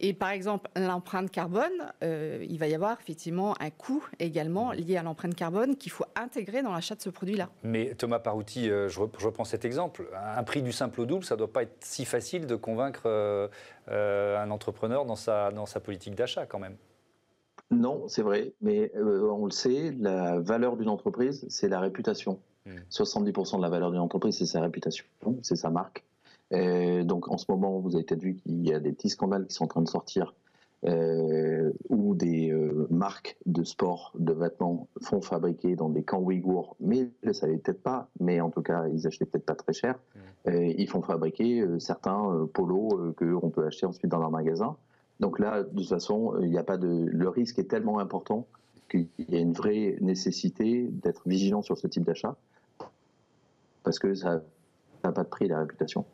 Et 0.01 0.13
par 0.13 0.31
exemple, 0.31 0.71
l'empreinte 0.77 1.31
carbone, 1.31 1.93
euh, 2.03 2.45
il 2.49 2.59
va 2.59 2.67
y 2.67 2.75
avoir 2.75 2.99
effectivement 3.01 3.55
un 3.61 3.71
coût 3.71 4.05
également 4.19 4.73
lié 4.73 4.97
à 4.97 5.03
l'empreinte 5.03 5.35
carbone 5.35 5.77
qu'il 5.77 5.93
faut 5.93 6.05
intégrer 6.17 6.63
dans 6.63 6.73
l'achat 6.73 6.95
de 6.95 7.01
ce 7.01 7.11
produit-là. 7.11 7.49
Mais 7.63 7.95
Thomas 7.95 8.19
Parouti, 8.19 8.71
euh, 8.71 8.89
je, 8.89 9.01
reprends 9.01 9.45
cet 9.45 9.65
exemple. 9.65 10.09
Un 10.15 10.43
prix 10.43 10.63
du 10.63 10.73
simple 10.73 11.01
au 11.01 11.07
double, 11.07 11.25
ça 11.25 11.35
ne 11.35 11.39
doit 11.39 11.53
pas 11.53 11.63
être 11.63 11.77
si 11.81 12.05
facile 12.05 12.47
de 12.47 12.57
convaincre 12.57 13.03
euh, 13.07 13.49
un 13.89 14.51
entrepreneur 14.51 15.05
dans 15.05 15.17
sa, 15.17 15.51
dans 15.51 15.67
sa 15.67 15.81
politique 15.81 16.15
d'achat 16.15 16.47
quand 16.47 16.59
même. 16.59 16.77
Non, 17.71 18.09
c'est 18.09 18.23
vrai, 18.23 18.53
mais 18.61 18.93
on 18.97 19.47
le 19.47 19.51
sait, 19.51 19.95
la 19.99 20.39
valeur 20.39 20.77
d'une 20.77 20.89
entreprise, 20.89 21.47
c'est 21.49 21.69
la 21.69 21.81
réputation. 21.81 22.39
70% 22.91 23.55
hmm. 23.55 23.57
de 23.59 23.63
la 23.63 23.69
valeur 23.69 23.91
d'une 23.91 24.01
entreprise, 24.01 24.39
c'est 24.39 24.47
sa 24.47 24.61
réputation, 24.61 25.05
c'est 25.43 25.57
sa 25.57 25.71
marque. 25.71 26.05
Euh, 26.53 27.05
donc 27.05 27.29
en 27.29 27.39
ce 27.39 27.47
moment, 27.49 27.79
vous 27.79 27.95
avez 27.95 28.05
peut-être 28.05 28.23
vu 28.23 28.35
qu'il 28.37 28.67
y 28.67 28.73
a 28.73 28.81
des 28.81 28.93
petits 28.93 29.11
scandales 29.11 29.47
qui 29.47 29.55
sont 29.55 29.65
en 29.65 29.69
train 29.69 29.83
de 29.83 29.89
sortir 29.89 30.35
euh, 30.85 31.73
où 31.89 32.15
des 32.15 32.51
euh, 32.51 32.87
marques 32.91 33.39
de 33.47 33.65
sport, 33.65 34.13
de 34.19 34.33
vêtements 34.33 34.89
font 35.01 35.23
fabriquer 35.23 35.77
dans 35.77 35.89
des 35.89 36.03
camps 36.03 36.21
ouïghours, 36.21 36.77
mais 36.81 36.99
ils 36.99 37.13
ne 37.23 37.29
le 37.29 37.33
savaient 37.33 37.57
peut-être 37.57 37.83
pas, 37.83 38.09
mais 38.21 38.41
en 38.41 38.51
tout 38.51 38.61
cas, 38.61 38.87
ils 38.89 39.07
achetaient 39.07 39.25
peut-être 39.25 39.47
pas 39.47 39.55
très 39.55 39.73
cher. 39.73 39.99
Mmh. 40.47 40.51
ils 40.77 40.89
font 40.89 41.01
fabriquer 41.01 41.67
certains 41.79 42.47
polos 42.53 43.15
qu'on 43.17 43.49
peut 43.49 43.65
acheter 43.65 43.87
ensuite 43.87 44.11
dans 44.11 44.19
leur 44.19 44.31
magasin. 44.31 44.77
Donc 45.21 45.39
là, 45.39 45.63
de 45.63 45.71
toute 45.75 45.89
façon, 45.89 46.35
il 46.43 46.51
n'y 46.51 46.59
a 46.59 46.63
pas 46.65 46.77
de. 46.77 47.07
Le 47.07 47.29
risque 47.31 47.59
est 47.59 47.65
tellement 47.65 47.99
important 47.99 48.47
qu'il 48.91 49.09
y 49.19 49.37
a 49.37 49.39
une 49.39 49.55
vraie 49.55 49.97
nécessité 50.03 50.91
d'être 50.91 51.23
vigilant 51.27 51.63
sur 51.63 51.79
ce 51.79 51.87
type 51.87 52.05
d'achat 52.05 52.37
parce 53.85 53.99
que 53.99 54.15
ça 54.15 54.43
n'a 55.09 55.15
pas 55.15 55.23
de 55.23 55.29
prix, 55.29 55.49
la 55.49 55.61
réputation. 55.61 56.05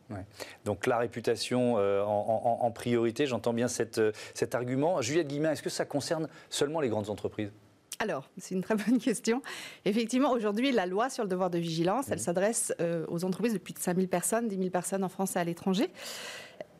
Donc 0.64 0.86
la 0.86 0.98
réputation 0.98 1.76
euh, 1.78 2.02
en, 2.02 2.70
priorité, 2.70 3.26
j'entends 3.26 3.52
bien 3.52 3.66
euh, 3.98 4.12
cet 4.34 4.54
argument. 4.54 5.02
Juliette 5.02 5.28
Guillemin, 5.28 5.52
est-ce 5.52 5.62
que 5.62 5.70
ça 5.70 5.84
concerne 5.84 6.28
seulement 6.48 6.80
les 6.80 6.88
grandes 6.88 7.10
entreprises? 7.10 7.50
Alors, 7.98 8.30
c'est 8.38 8.54
une 8.54 8.62
très 8.62 8.76
bonne 8.76 8.98
question. 9.00 9.42
Effectivement, 9.84 10.32
aujourd'hui, 10.32 10.72
la 10.72 10.86
loi 10.86 11.10
sur 11.10 11.24
le 11.24 11.28
devoir 11.28 11.50
de 11.50 11.58
vigilance, 11.58 12.10
elle 12.10 12.20
s'adresse 12.20 12.72
euh, 12.80 13.04
aux 13.08 13.24
entreprises 13.24 13.52
de 13.52 13.58
plus 13.58 13.74
de 13.74 13.78
5000 13.78 14.08
personnes, 14.08 14.48
10 14.48 14.56
000 14.56 14.70
personnes 14.70 15.04
en 15.04 15.08
France 15.08 15.36
et 15.36 15.38
à 15.38 15.44
l'étranger. 15.44 15.90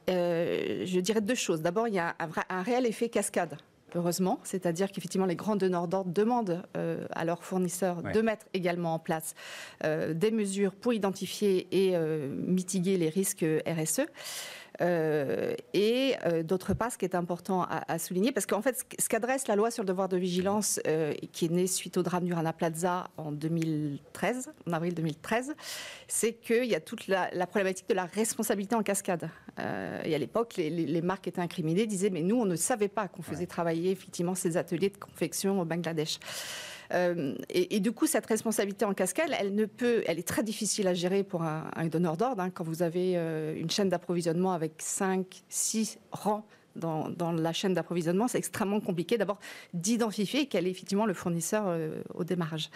je 0.09 1.01
dirais 1.01 1.21
deux 1.21 1.35
choses. 1.35 1.61
D'abord, 1.61 1.89
il 1.89 1.95
y 1.95 1.99
a 1.99 2.17
un, 2.19 2.29
un 2.49 2.63
réel 2.63 2.87
effet 2.87 3.09
cascade 3.09 3.59
heureusement, 3.97 4.41
c'est-à-dire 4.45 4.91
qu'effectivement 4.91 5.27
les 5.27 5.37
grands 5.37 5.57
donneurs 5.57 5.89
d'ordre 5.89 6.11
demandent 6.11 6.63
euh, 6.77 7.07
à 7.13 7.25
leurs 7.25 7.45
fournisseurs 7.45 8.03
de 8.03 8.21
mettre 8.21 8.47
également 8.55 8.95
en 8.95 8.99
place 8.99 9.35
euh, 9.85 10.15
des 10.15 10.31
mesures 10.31 10.75
pour 10.75 10.93
identifier 10.93 11.67
et 11.71 11.97
euh, 11.97 12.29
mitiguer 12.35 12.97
les 12.97 13.09
risques 13.09 13.45
RSE. 13.67 14.07
Euh, 14.81 15.55
et 15.75 16.15
euh, 16.25 16.43
d'autre 16.43 16.75
part, 16.75 16.93
ce 16.93 16.99
qui 16.99 17.05
est 17.05 17.15
important 17.15 17.67
à, 17.69 17.99
souligner, 17.99 18.33
parce 18.33 18.47
qu'en 18.47 18.63
fait, 18.63 18.85
ce 18.99 19.09
qu'adresse 19.09 19.47
la 19.47 19.57
loi 19.57 19.71
sur 19.71 19.83
le 19.83 19.89
devoir 19.89 20.09
de 20.09 20.17
vigilance, 20.17 20.81
euh, 20.87 21.13
qui 21.33 21.47
est 21.47 21.51
née 21.51 21.67
suite 21.67 21.97
au 21.97 22.03
drame 22.03 22.25
du 22.25 22.33
Rana 22.33 22.53
Plaza 22.53 23.09
en 23.17 23.33
2013, 23.33 24.53
en 24.69 24.73
avril 24.73 24.95
2013, 24.95 25.55
c'est 26.09 26.33
qu'il 26.33 26.65
y 26.65 26.75
a 26.75 26.81
toute 26.81 27.09
la, 27.09 27.29
problématique 27.47 27.89
de 27.89 27.95
la 27.95 28.07
responsabilité 28.07 28.75
en 28.75 28.83
cascade. 28.83 29.29
et 29.59 30.15
à 30.15 30.19
l'époque, 30.19 30.55
les, 30.57 31.03
marques 31.03 31.29
étaient 31.29 31.41
incriminées, 31.41 31.87
disaient, 31.87 32.11
mais 32.11 32.23
nous, 32.23 32.37
on 32.37 32.47
ne 32.47 32.57
savait 32.57 32.89
pas 32.89 33.09
qu'on 33.09 33.23
faisait 33.23 33.47
travailler 33.47 33.91
effectivement 33.91 34.35
ces 34.35 34.57
ateliers 34.57 34.91
de 34.91 34.97
confection 34.97 35.61
au 35.61 35.65
Bangladesh. 35.65 36.19
Euh, 36.93 37.35
et, 37.49 37.81
du 37.81 37.93
coup, 37.93 38.07
cette 38.07 38.27
responsabilité 38.27 38.85
en 38.85 38.95
cascade, 38.95 39.31
elle 39.39 39.55
ne 39.55 39.67
peut, 39.67 40.03
elle 40.07 40.19
est 40.19 40.27
très 40.27 40.43
difficile 40.43 40.89
à 40.89 40.95
gérer 40.95 41.23
pour 41.23 41.43
un, 41.43 41.87
donneur 41.87 42.17
d'ordre. 42.17 42.43
Hein. 42.43 42.51
quand 42.51 42.65
vous 42.65 42.83
avez 42.83 43.15
euh, 43.17 43.55
une 43.57 43.71
chaîne 43.71 43.89
d'approvisionnement 43.89 44.53
avec 44.53 44.73
5, 44.79 45.43
6 45.49 45.99
rangs 46.13 46.45
dans, 46.77 47.33
la 47.33 47.53
chaîne 47.53 47.75
d'approvisionnement, 47.75 48.29
c'est 48.29 48.39
extrêmement 48.39 48.81
compliqué 48.81 49.19
d'abord 49.19 49.39
d'identifier 49.75 50.47
quel 50.47 50.67
est 50.67 50.71
effectivement 50.71 51.05
le 51.05 51.15
fournisseur 51.15 51.65
euh, 51.67 52.01
au 52.15 52.23
démarrage. 52.23 52.71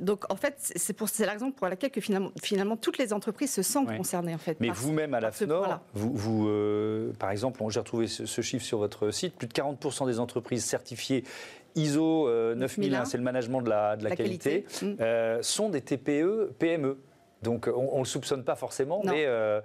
donc 0.00 0.30
en 0.30 0.36
fait, 0.36 0.56
c'est 0.58 0.92
pour 0.92 1.08
c'est 1.08 1.24
la 1.24 1.32
raison 1.32 1.52
pour 1.52 1.68
laquelle 1.68 1.90
que 1.90 2.00
finalement, 2.00 2.32
finalement 2.42 2.76
toutes 2.76 2.98
les 2.98 3.12
entreprises 3.12 3.52
se 3.52 3.62
sentent 3.62 3.96
concernées 3.96 4.34
en 4.34 4.38
fait. 4.38 4.58
Mais 4.60 4.70
vous-même 4.70 5.14
à 5.14 5.20
la 5.20 5.30
FNOR, 5.30 5.78
vous, 5.94 6.12
vous 6.12 7.12
par 7.18 7.30
exemple, 7.30 7.62
j'ai 7.68 7.78
retrouvé 7.78 8.08
ce, 8.08 8.26
ce, 8.26 8.42
chiffre 8.42 8.64
sur 8.64 8.78
votre 8.78 9.10
site, 9.12 9.36
plus 9.36 9.46
de 9.46 9.54
40% 9.54 10.06
des 10.06 10.18
entreprises 10.18 10.64
certifiées 10.64 11.24
ISO 11.74 12.28
9001, 12.54 13.00
euh, 13.00 13.04
c'est 13.04 13.16
le 13.16 13.22
management 13.22 13.62
de 13.62 13.70
la, 13.70 13.96
qualité, 14.16 14.64
mm. 14.82 14.86
euh, 15.00 15.42
sont 15.42 15.68
des 15.68 15.80
TPE, 15.80 16.52
PME. 16.58 16.98
Donc 17.42 17.68
on 17.74 17.94
ne 17.94 17.98
le 17.98 18.04
soupçonne 18.04 18.44
pas 18.44 18.54
forcément, 18.54 19.02
mais 19.04 19.24
euh, 19.26 19.60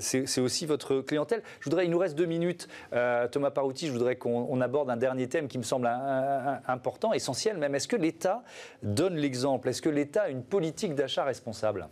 c'est 0.00 0.40
aussi 0.40 0.66
votre 0.66 1.02
clientèle. 1.02 1.40
Je 1.60 1.66
voudrais, 1.66 1.84
il 1.84 1.90
nous 1.90 1.98
reste 1.98 2.16
deux 2.16 2.26
minutes, 2.26 2.66
Thomas 3.30 3.52
Parouti, 3.52 3.86
je 3.86 3.92
voudrais 3.92 4.16
qu'on 4.16 4.60
aborde 4.60 4.90
un 4.90 4.96
dernier 4.96 5.28
thème 5.28 5.46
qui 5.46 5.58
me 5.58 5.62
semble 5.62 5.88
important, 6.66 7.12
essentiel 7.12 7.58
même. 7.58 7.76
Est-ce 7.76 7.86
que 7.86 7.94
l'État 7.94 8.42
donne 8.82 9.14
l'exemple? 9.14 9.68
Est-ce 9.68 9.82
que 9.82 9.88
l'État 9.88 10.22
a 10.22 10.28
une 10.30 10.42
politique 10.42 10.96
d'achat 10.96 11.22
responsable? 11.22 11.86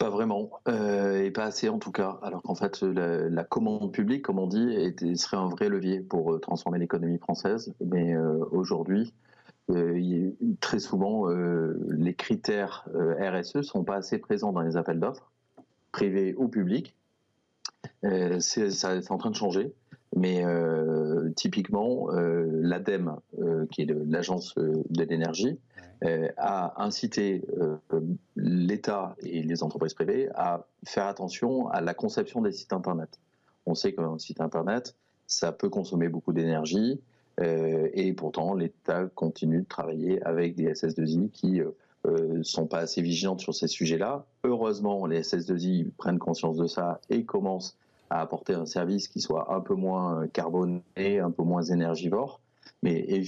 Pas 0.00 0.08
vraiment, 0.08 0.50
euh, 0.66 1.22
et 1.22 1.30
pas 1.30 1.44
assez 1.44 1.68
en 1.68 1.78
tout 1.78 1.92
cas. 1.92 2.18
Alors 2.22 2.42
qu'en 2.42 2.54
fait, 2.54 2.80
la, 2.80 3.44
commande 3.44 3.92
publique, 3.92 4.22
comme 4.22 4.38
on 4.38 4.46
dit, 4.46 4.94
serait 5.16 5.36
un 5.36 5.48
vrai 5.48 5.68
levier 5.68 6.00
pour 6.00 6.32
euh, 6.32 6.38
transformer 6.38 6.78
l'économie 6.78 7.18
française. 7.18 7.74
Mais 7.84 8.16
euh, 8.16 8.42
aujourd'hui, 8.50 9.12
très 10.60 10.80
souvent, 10.80 11.28
les 11.28 12.14
critères 12.14 12.88
RSE 12.92 13.60
sont 13.60 13.84
pas 13.84 13.96
assez 13.96 14.18
présents 14.18 14.52
dans 14.52 14.62
les 14.62 14.76
appels 14.76 14.98
d'offres, 14.98 15.30
privés 15.92 16.34
ou 16.36 16.48
publics. 16.48 16.96
c'est 18.40 19.10
en 19.10 19.18
train 19.18 19.30
de 19.30 19.36
changer. 19.36 19.72
Mais 20.16 20.44
typiquement, 21.36 22.08
l'ADEME, 22.10 23.16
qui 23.70 23.82
est 23.82 23.94
l'agence 24.06 24.54
de 24.56 25.04
l'énergie, 25.04 25.56
euh, 26.02 26.28
a 26.38 26.82
incité 26.82 27.42
euh, 27.58 27.76
l'État 28.34 29.16
et 29.22 29.42
les 29.42 29.62
entreprises 29.62 29.92
privées 29.92 30.30
à 30.34 30.66
faire 30.86 31.06
attention 31.06 31.68
à 31.68 31.82
la 31.82 31.92
conception 31.92 32.40
des 32.40 32.52
sites 32.52 32.72
Internet. 32.72 33.20
On 33.66 33.74
sait 33.74 33.92
qu'un 33.92 34.18
site 34.18 34.40
Internet, 34.40 34.96
ça 35.26 35.52
peut 35.52 35.68
consommer 35.68 36.08
beaucoup 36.08 36.32
d'énergie, 36.32 37.02
euh, 37.40 37.90
et 37.92 38.14
pourtant 38.14 38.54
l'État 38.54 39.10
continue 39.14 39.60
de 39.60 39.68
travailler 39.68 40.22
avec 40.22 40.54
des 40.54 40.72
SS2I 40.72 41.30
qui 41.32 41.60
ne 42.06 42.42
sont 42.42 42.66
pas 42.66 42.78
assez 42.78 43.02
vigilantes 43.02 43.40
sur 43.40 43.54
ces 43.54 43.68
sujets-là. 43.68 44.24
Heureusement, 44.44 45.04
les 45.04 45.20
SS2I 45.20 45.90
prennent 45.98 46.18
conscience 46.18 46.56
de 46.56 46.66
ça 46.66 46.98
et 47.10 47.26
commencent 47.26 47.76
à 48.10 48.20
apporter 48.20 48.54
un 48.54 48.66
service 48.66 49.08
qui 49.08 49.20
soit 49.20 49.54
un 49.54 49.60
peu 49.60 49.74
moins 49.74 50.26
carboné, 50.28 50.82
un 50.96 51.30
peu 51.30 51.42
moins 51.42 51.62
énergivore. 51.62 52.40
Mais 52.82 53.24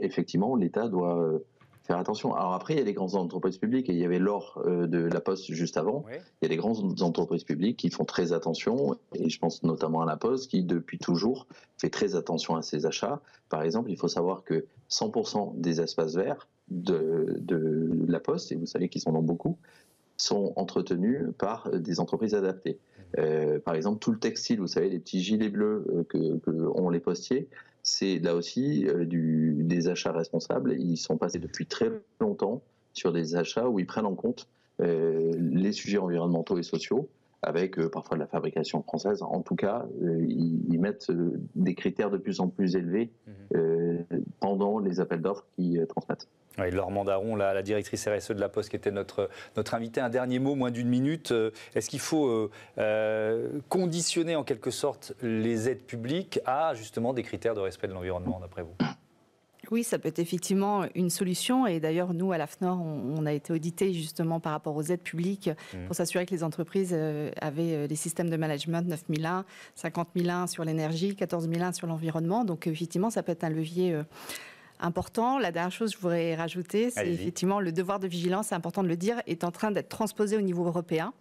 effectivement, 0.00 0.56
l'État 0.56 0.88
doit 0.88 1.40
faire 1.84 1.98
attention. 1.98 2.34
Alors 2.34 2.54
après, 2.54 2.74
il 2.74 2.78
y 2.78 2.80
a 2.80 2.84
des 2.84 2.94
grandes 2.94 3.14
entreprises 3.14 3.58
publiques 3.58 3.90
et 3.90 3.92
il 3.92 3.98
y 3.98 4.04
avait 4.04 4.18
l'or 4.18 4.62
euh, 4.64 4.86
de 4.86 4.98
la 4.98 5.20
Poste 5.20 5.52
juste 5.52 5.76
avant. 5.76 6.04
Il 6.10 6.18
y 6.42 6.46
a 6.46 6.48
des 6.48 6.56
grandes 6.56 7.02
entreprises 7.02 7.44
publiques 7.44 7.76
qui 7.76 7.90
font 7.90 8.04
très 8.04 8.32
attention 8.32 8.96
et 9.14 9.28
je 9.28 9.38
pense 9.38 9.62
notamment 9.62 10.00
à 10.00 10.06
la 10.06 10.16
Poste 10.16 10.50
qui 10.50 10.62
depuis 10.62 10.98
toujours 10.98 11.46
fait 11.78 11.90
très 11.90 12.16
attention 12.16 12.56
à 12.56 12.62
ses 12.62 12.86
achats. 12.86 13.20
Par 13.50 13.62
exemple, 13.62 13.90
il 13.90 13.98
faut 13.98 14.08
savoir 14.08 14.44
que 14.44 14.66
100% 14.90 15.60
des 15.60 15.80
espaces 15.82 16.14
verts 16.14 16.48
de, 16.68 17.36
de 17.40 17.90
la 18.08 18.20
Poste, 18.20 18.50
et 18.52 18.54
vous 18.54 18.66
savez 18.66 18.88
qu'ils 18.88 19.02
sont 19.02 19.12
dans 19.12 19.22
beaucoup, 19.22 19.58
sont 20.16 20.52
entretenus 20.56 21.22
par 21.38 21.70
des 21.70 22.00
entreprises 22.00 22.34
adaptées. 22.34 22.78
Mmh. 22.78 23.02
Euh, 23.18 23.58
par 23.60 23.74
exemple, 23.74 23.98
tout 23.98 24.12
le 24.12 24.18
textile, 24.18 24.60
vous 24.60 24.66
savez, 24.66 24.88
les 24.88 24.98
petits 24.98 25.22
gilets 25.22 25.48
bleus 25.48 25.84
euh, 25.88 26.04
que, 26.04 26.38
que 26.38 26.50
ont 26.50 26.90
les 26.90 27.00
postiers, 27.00 27.48
c'est 27.82 28.18
là 28.18 28.34
aussi 28.34 28.86
euh, 28.88 29.04
du, 29.04 29.56
des 29.60 29.88
achats 29.88 30.12
responsables. 30.12 30.74
Ils 30.78 30.96
sont 30.96 31.16
passés 31.16 31.38
depuis 31.38 31.66
très 31.66 31.90
longtemps 32.20 32.62
sur 32.92 33.12
des 33.12 33.36
achats 33.36 33.68
où 33.68 33.78
ils 33.78 33.86
prennent 33.86 34.06
en 34.06 34.14
compte 34.14 34.48
les 34.80 35.70
sujets 35.70 35.98
environnementaux 35.98 36.58
et 36.58 36.64
sociaux, 36.64 37.08
avec 37.44 37.78
euh, 37.78 37.88
parfois 37.88 38.16
de 38.16 38.22
la 38.22 38.26
fabrication 38.26 38.82
française. 38.82 39.22
En 39.22 39.40
tout 39.40 39.56
cas, 39.56 39.86
ils, 40.00 40.78
mettent 40.78 41.10
des 41.54 41.74
critères 41.74 42.10
de 42.10 42.18
plus 42.18 42.40
en 42.40 42.48
plus 42.48 42.76
élevés 42.76 43.10
mmh. 43.26 44.04
pendant 44.40 44.78
les 44.78 45.00
appels 45.00 45.22
d'offres 45.22 45.46
qu'ils 45.56 45.86
transmettent. 45.86 46.28
Oui, 46.58 46.70
Laure 46.70 46.90
Mandaron, 46.90 47.34
la, 47.34 47.62
directrice 47.62 48.06
RSE 48.06 48.30
de 48.30 48.40
la 48.40 48.48
Poste, 48.48 48.70
qui 48.70 48.76
était 48.76 48.92
notre, 48.92 49.28
notre 49.56 49.74
invitée. 49.74 50.00
Un 50.00 50.08
dernier 50.08 50.38
mot, 50.38 50.54
moins 50.54 50.70
d'une 50.70 50.88
minute. 50.88 51.32
Euh, 51.32 51.50
est-ce 51.74 51.90
qu'il 51.90 51.98
faut 51.98 52.28
euh, 52.28 52.50
euh, 52.78 53.60
conditionner 53.68 54.36
en 54.36 54.44
quelque 54.44 54.70
sorte 54.70 55.14
les 55.20 55.68
aides 55.68 55.82
publiques 55.82 56.40
à 56.46 56.74
justement 56.74 57.12
des 57.12 57.22
critères 57.22 57.54
de 57.54 57.60
respect 57.60 57.88
de 57.88 57.92
l'environnement, 57.92 58.38
d'après 58.40 58.62
vous? 58.62 58.74
Oui, 59.70 59.84
ça 59.84 59.98
peut 59.98 60.08
être 60.08 60.18
effectivement 60.18 60.84
une 60.94 61.10
solution. 61.10 61.66
Et 61.66 61.80
d'ailleurs, 61.80 62.14
nous, 62.14 62.32
à 62.32 62.38
l'AFNOR, 62.38 62.80
on, 62.80 63.16
on, 63.18 63.26
a 63.26 63.32
été 63.32 63.52
audité 63.52 63.92
justement 63.92 64.40
par 64.40 64.52
rapport 64.52 64.76
aux 64.76 64.82
aides 64.82 65.02
publiques 65.02 65.48
mmh. 65.48 65.86
pour 65.86 65.96
s'assurer 65.96 66.26
que 66.26 66.34
les 66.34 66.44
entreprises 66.44 66.96
avaient 67.40 67.88
des 67.88 67.96
systèmes 67.96 68.30
de 68.30 68.36
management 68.36 68.86
9001, 68.88 69.44
50001 69.74 70.46
sur 70.46 70.64
l'énergie, 70.64 71.14
14001 71.14 71.72
sur 71.72 71.86
l'environnement. 71.86 72.44
Donc, 72.44 72.66
effectivement, 72.66 73.10
ça 73.10 73.22
peut 73.22 73.32
être 73.32 73.44
un 73.44 73.50
levier 73.50 73.96
important. 74.80 75.38
La 75.38 75.50
dernière 75.50 75.72
chose 75.72 75.90
que 75.90 75.96
je 75.96 76.02
voudrais 76.02 76.34
rajouter, 76.34 76.90
c'est 76.90 77.08
effectivement 77.08 77.60
le 77.60 77.72
devoir 77.72 78.00
de 78.00 78.06
vigilance, 78.06 78.48
c'est 78.48 78.54
important 78.54 78.82
de 78.82 78.88
le 78.88 78.96
dire, 78.96 79.20
est 79.26 79.44
en 79.44 79.50
train 79.50 79.70
d'être 79.70 79.88
transposé 79.88 80.36
au 80.36 80.40
niveau 80.40 80.64
européen. 80.66 81.12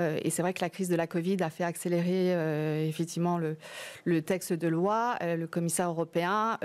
Euh, 0.00 0.18
et 0.22 0.30
c'est 0.30 0.42
vrai 0.42 0.52
que 0.54 0.60
la 0.60 0.70
crise 0.70 0.88
de 0.88 0.96
la 0.96 1.06
Covid 1.06 1.36
a 1.40 1.50
fait 1.50 1.64
accélérer 1.64 2.34
euh, 2.34 2.86
effectivement 2.86 3.38
le, 3.38 4.22
texte 4.22 4.52
de 4.52 4.68
loi. 4.68 5.16
Euh, 5.22 5.36
le 5.36 5.46
commissaire 5.46 5.88
européen 5.88 6.58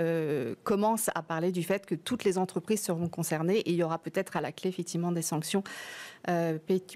commence 0.64 1.10
à 1.14 1.22
parler 1.22 1.52
du 1.52 1.62
fait 1.62 1.86
que 1.86 1.94
toutes 1.94 2.24
les 2.24 2.38
entreprises 2.38 2.82
seront 2.82 3.08
concernées 3.08 3.58
et 3.58 3.70
il 3.70 3.76
y 3.76 3.82
aura 3.82 3.98
peut-être 3.98 4.36
à 4.36 4.40
la 4.40 4.52
clé 4.52 4.68
effectivement 4.70 5.12
des 5.12 5.22
sanctions 5.22 5.62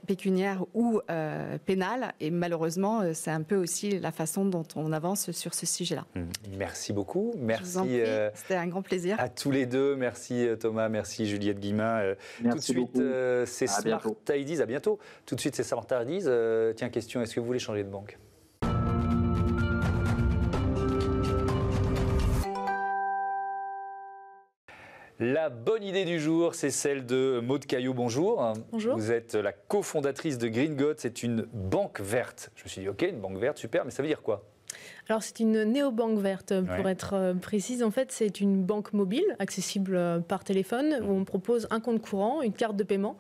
pécuniaire 0.07 0.65
ou 0.75 1.01
euh, 1.11 1.59
pénale. 1.65 2.13
Et 2.21 2.31
malheureusement, 2.31 3.01
euh, 3.01 3.13
c'est 3.15 3.31
un 3.31 3.43
peu 3.43 3.57
aussi 3.57 3.99
la 3.99 4.13
façon 4.13 4.45
dont 4.45 4.67
on 4.77 4.93
avance 4.93 5.31
sur 5.31 5.55
ce 5.55 5.67
sujet-là. 5.67 6.07
Mmh. 6.15 6.21
Merci 6.59 6.93
beaucoup. 6.93 7.35
Merci. 7.39 8.01
C'était 8.35 8.57
un 8.57 8.67
grand 8.67 8.83
plaisir. 8.83 9.17
À 9.19 9.29
tous 9.29 9.51
les 9.51 9.67
deux. 9.67 9.97
Merci 9.97 10.47
Thomas. 10.61 10.89
Merci 10.89 11.27
Juliette 11.27 11.61
Guimain. 11.61 12.15
Tout 12.43 12.57
de 12.57 12.61
suite, 12.61 13.03
c'est 13.47 13.67
Smart 13.67 14.03
Ideas. 14.35 14.63
À 14.63 14.67
bientôt. 14.67 14.99
Tout 15.27 15.35
de 15.35 15.41
suite, 15.41 15.55
c'est 15.57 15.63
Smart 15.63 15.87
Ideas. 15.91 16.75
tiens, 16.75 16.89
question 16.89 17.23
est-ce 17.23 17.35
que 17.35 17.41
vous 17.41 17.47
voulez 17.47 17.59
changer 17.59 17.85
de 17.85 17.89
banque? 17.89 18.19
La 25.21 25.51
bonne 25.51 25.85
idée 25.85 26.05
du 26.05 26.19
jour, 26.19 26.55
c'est 26.55 26.71
celle 26.71 27.07
de 27.07 27.41
Maude 27.43 27.67
Caillot. 27.67 27.95
Bonjour. 27.95 28.55
Bonjour. 28.73 28.97
Vous 28.97 29.13
êtes 29.13 29.35
la 29.35 29.53
cofondatrice 29.53 30.39
de 30.39 30.49
Green 30.49 30.75
God. 30.75 30.97
C'est 30.99 31.23
une 31.23 31.47
banque 31.53 32.01
verte. 32.01 32.51
Je 32.57 32.65
me 32.65 32.69
suis 32.69 32.81
dit, 32.83 32.89
OK, 32.89 33.03
une 33.03 33.21
banque 33.21 33.37
verte, 33.37 33.59
super, 33.59 33.85
mais 33.85 33.91
ça 33.91 34.03
veut 34.03 34.09
dire 34.09 34.23
quoi? 34.23 34.43
Alors 35.09 35.23
c'est 35.23 35.41
une 35.41 35.65
néobanque 35.65 36.19
verte, 36.19 36.55
pour 36.77 36.89
être 36.89 37.15
euh, 37.15 37.35
précise. 37.35 37.83
En 37.83 37.91
fait, 37.91 38.13
c'est 38.13 38.41
une 38.41 38.63
banque 38.63 38.93
mobile 38.93 39.25
accessible 39.39 39.95
euh, 39.95 40.21
par 40.21 40.45
téléphone 40.45 41.01
où 41.03 41.13
on 41.13 41.25
propose 41.25 41.67
un 41.71 41.81
compte 41.81 42.01
courant, 42.01 42.43
une 42.43 42.53
carte 42.53 42.77
de 42.77 42.85
paiement 42.85 43.17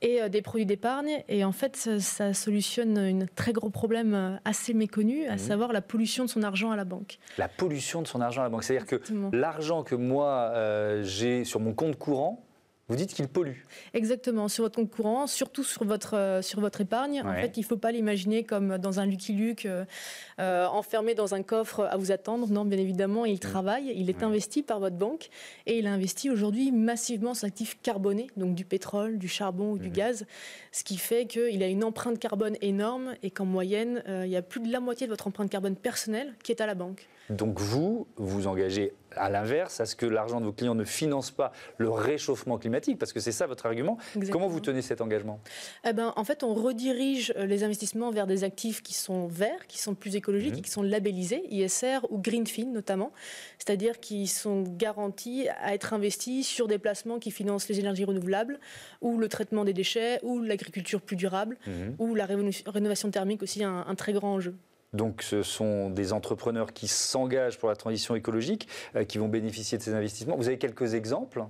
et 0.00 0.20
euh, 0.20 0.28
des 0.28 0.42
produits 0.42 0.66
d'épargne. 0.66 1.22
Et 1.28 1.44
en 1.44 1.52
fait, 1.52 1.76
ça, 1.76 2.34
solutionne 2.34 2.98
un 2.98 3.26
très 3.34 3.52
gros 3.52 3.70
problème 3.70 4.40
assez 4.44 4.74
méconnu, 4.74 5.26
à 5.26 5.36
mmh. 5.36 5.38
savoir 5.38 5.72
la 5.72 5.80
pollution 5.80 6.24
de 6.24 6.30
son 6.30 6.42
argent 6.42 6.70
à 6.70 6.76
la 6.76 6.84
banque. 6.84 7.18
La 7.38 7.48
pollution 7.48 8.02
de 8.02 8.06
son 8.06 8.20
argent 8.20 8.42
à 8.42 8.44
la 8.44 8.50
banque, 8.50 8.64
c'est-à-dire 8.64 8.86
que 8.86 9.00
l'argent 9.32 9.82
que 9.82 9.94
moi 9.94 10.52
j'ai 11.02 11.44
sur 11.44 11.60
mon 11.60 11.72
compte 11.72 11.96
courant, 11.96 12.44
Vous 12.88 12.96
dites 12.96 13.14
qu'il 13.14 13.28
pollue. 13.28 13.58
Exactement, 13.94 14.48
sur 14.48 14.64
votre 14.64 14.74
compte 14.74 14.90
courant, 14.90 15.26
surtout 15.28 15.62
sur 15.62 15.84
votre, 15.84 16.16
euh, 16.16 16.42
sur 16.42 16.60
votre 16.60 16.80
épargne. 16.80 17.22
En 17.24 17.32
fait, 17.32 17.56
il 17.56 17.60
ne 17.60 17.64
faut 17.64 17.76
pas 17.76 17.92
l'imaginer 17.92 18.42
comme 18.42 18.76
dans 18.76 18.98
un 18.98 19.06
Lucky 19.06 19.32
Luke, 19.32 19.66
euh, 19.66 19.84
euh, 20.40 20.66
enfermé 20.66 21.14
dans 21.14 21.34
un 21.34 21.42
coffre 21.42 21.84
à 21.90 21.96
vous 21.96 22.10
attendre. 22.10 22.48
Non, 22.48 22.64
bien 22.64 22.78
évidemment, 22.78 23.24
il 23.24 23.36
mm. 23.36 23.38
travaille, 23.38 23.92
il 23.94 24.10
est 24.10 24.24
investi 24.24 24.62
par 24.62 24.80
votre 24.80 24.96
banque 24.96 25.28
et 25.66 25.78
il 25.78 25.86
investit 25.86 26.28
aujourd'hui 26.28 26.72
massivement 26.72 27.34
sur 27.34 27.46
l'actif 27.46 27.80
carboné, 27.82 28.26
donc 28.36 28.54
du 28.54 28.64
pétrole, 28.64 29.16
du 29.16 29.28
charbon 29.28 29.70
ou 29.72 29.78
du 29.78 29.88
mm. 29.88 29.92
gaz, 29.92 30.26
ce 30.72 30.82
qui 30.82 30.98
fait 30.98 31.26
qu'il 31.26 31.62
a 31.62 31.68
une 31.68 31.84
empreinte 31.84 32.18
carbone 32.18 32.56
énorme 32.60 33.14
et 33.22 33.30
qu'en 33.30 33.46
moyenne, 33.46 34.02
il 34.08 34.30
y 34.30 34.36
a 34.36 34.42
plus 34.42 34.60
de 34.60 34.72
la 34.72 34.80
moitié 34.80 35.06
de 35.06 35.12
votre 35.12 35.28
empreinte 35.28 35.50
carbone 35.50 35.76
personnelle 35.76 36.34
qui 36.42 36.50
est 36.50 36.60
à 36.60 36.66
la 36.66 36.74
banque. 36.74 37.08
Donc 37.30 37.60
vous, 37.60 38.06
vous 38.16 38.46
engagez 38.46 38.92
à 39.16 39.30
l'inverse, 39.30 39.80
à 39.80 39.86
ce 39.86 39.96
que 39.96 40.06
l'argent 40.06 40.40
de 40.40 40.46
vos 40.46 40.52
clients 40.52 40.74
ne 40.74 40.84
finance 40.84 41.30
pas 41.30 41.52
le 41.78 41.90
réchauffement 41.90 42.58
climatique, 42.58 42.71
parce 42.98 43.12
que 43.12 43.20
c'est 43.20 43.32
ça 43.32 43.46
votre 43.46 43.66
argument. 43.66 43.98
Comment 44.30 44.48
vous 44.48 44.60
tenez 44.60 44.82
cet 44.82 45.00
engagement? 45.00 45.40
Eh 45.84 45.92
ben, 45.92 46.12
En 46.16 46.24
fait, 46.24 46.42
on 46.42 46.54
redirige 46.54 47.32
euh, 47.36 47.46
les 47.46 47.64
investissements 47.64 48.10
vers 48.10 48.26
des 48.26 48.44
actifs 48.44 48.82
qui 48.82 48.94
sont 48.94 49.26
verts, 49.26 49.66
qui 49.66 49.78
sont 49.78 49.94
plus 49.94 50.16
écologiques 50.16 50.52
mhm. 50.52 50.58
et 50.58 50.62
qui 50.62 50.70
sont 50.70 50.82
labellisés, 50.82 51.42
ISR 51.50 51.98
ou 52.10 52.18
Greenfin 52.18 52.66
notamment, 52.66 53.12
c'est-à-dire 53.58 54.00
qui 54.00 54.26
sont 54.26 54.62
garantis 54.62 55.48
à 55.60 55.74
être 55.74 55.92
investis 55.92 56.46
sur 56.46 56.68
des 56.68 56.78
placements 56.78 57.18
qui 57.18 57.30
financent 57.30 57.68
les 57.68 57.80
énergies 57.80 58.04
renouvelables, 58.04 58.58
ou 59.00 59.18
le 59.18 59.28
traitement 59.28 59.64
des 59.64 59.72
déchets, 59.72 60.20
ou 60.22 60.40
l'agriculture 60.40 61.00
plus 61.00 61.16
durable, 61.16 61.58
mhm. 61.66 61.96
ou 61.98 62.14
la 62.14 62.26
rénovation 62.26 63.10
thermique 63.10 63.42
aussi, 63.42 63.62
un 63.64 63.94
très 63.94 64.12
grand 64.12 64.34
enjeu. 64.34 64.54
Donc 64.92 65.22
ce 65.22 65.42
sont 65.42 65.88
des 65.88 66.12
entrepreneurs 66.12 66.72
qui 66.72 66.86
s'engagent 66.86 67.58
pour 67.58 67.70
la 67.70 67.76
transition 67.76 68.14
écologique, 68.14 68.68
euh, 68.94 69.04
qui 69.04 69.18
vont 69.18 69.28
bénéficier 69.28 69.78
de 69.78 69.82
ces 69.82 69.94
investissements. 69.94 70.36
Vous 70.36 70.48
avez 70.48 70.58
quelques 70.58 70.92
exemples? 70.94 71.44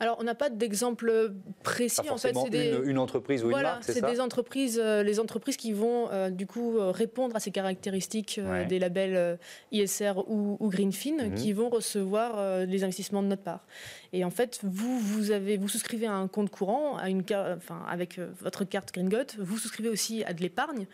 Alors, 0.00 0.16
on 0.20 0.24
n'a 0.24 0.34
pas 0.34 0.50
d'exemple 0.50 1.32
précis. 1.62 2.08
en 2.10 2.16
fait, 2.16 2.34
c'est 2.34 2.50
des... 2.50 2.78
une, 2.84 2.98
entreprise 2.98 3.44
ou 3.44 3.50
une 3.50 3.62
marque, 3.62 3.84
c'est 3.84 4.04
des 4.04 4.20
entreprises, 4.20 4.80
euh, 4.82 5.02
les 5.02 5.20
entreprises 5.20 5.56
qui 5.56 5.72
vont 5.72 6.10
euh, 6.10 6.30
du 6.30 6.46
coup 6.46 6.76
répondre 6.78 7.36
à 7.36 7.40
ces 7.40 7.50
caractéristiques 7.50 8.40
des 8.68 8.78
labels 8.78 9.38
ISR 9.72 10.12
ou, 10.26 10.58
Greenfin, 10.68 11.28
mhm. 11.28 11.34
qui 11.34 11.52
vont 11.52 11.68
recevoir 11.68 12.64
les 12.66 12.84
investissements 12.84 13.22
de 13.22 13.28
notre 13.28 13.42
part. 13.42 13.64
Et 14.12 14.24
en 14.24 14.30
fait, 14.30 14.60
vous, 14.62 14.98
vous 14.98 15.30
avez, 15.30 15.56
vous 15.56 15.68
souscrivez 15.68 16.06
à 16.06 16.12
un 16.12 16.28
compte 16.28 16.50
courant, 16.50 16.96
à 16.96 17.08
une, 17.08 17.22
enfin, 17.56 17.82
avec 17.88 18.18
votre 18.40 18.64
carte 18.64 18.92
Green 18.92 19.08
vous 19.38 19.58
souscrivez 19.58 19.88
aussi 19.88 20.24
à 20.24 20.32
de 20.32 20.40
l'épargne, 20.40 20.86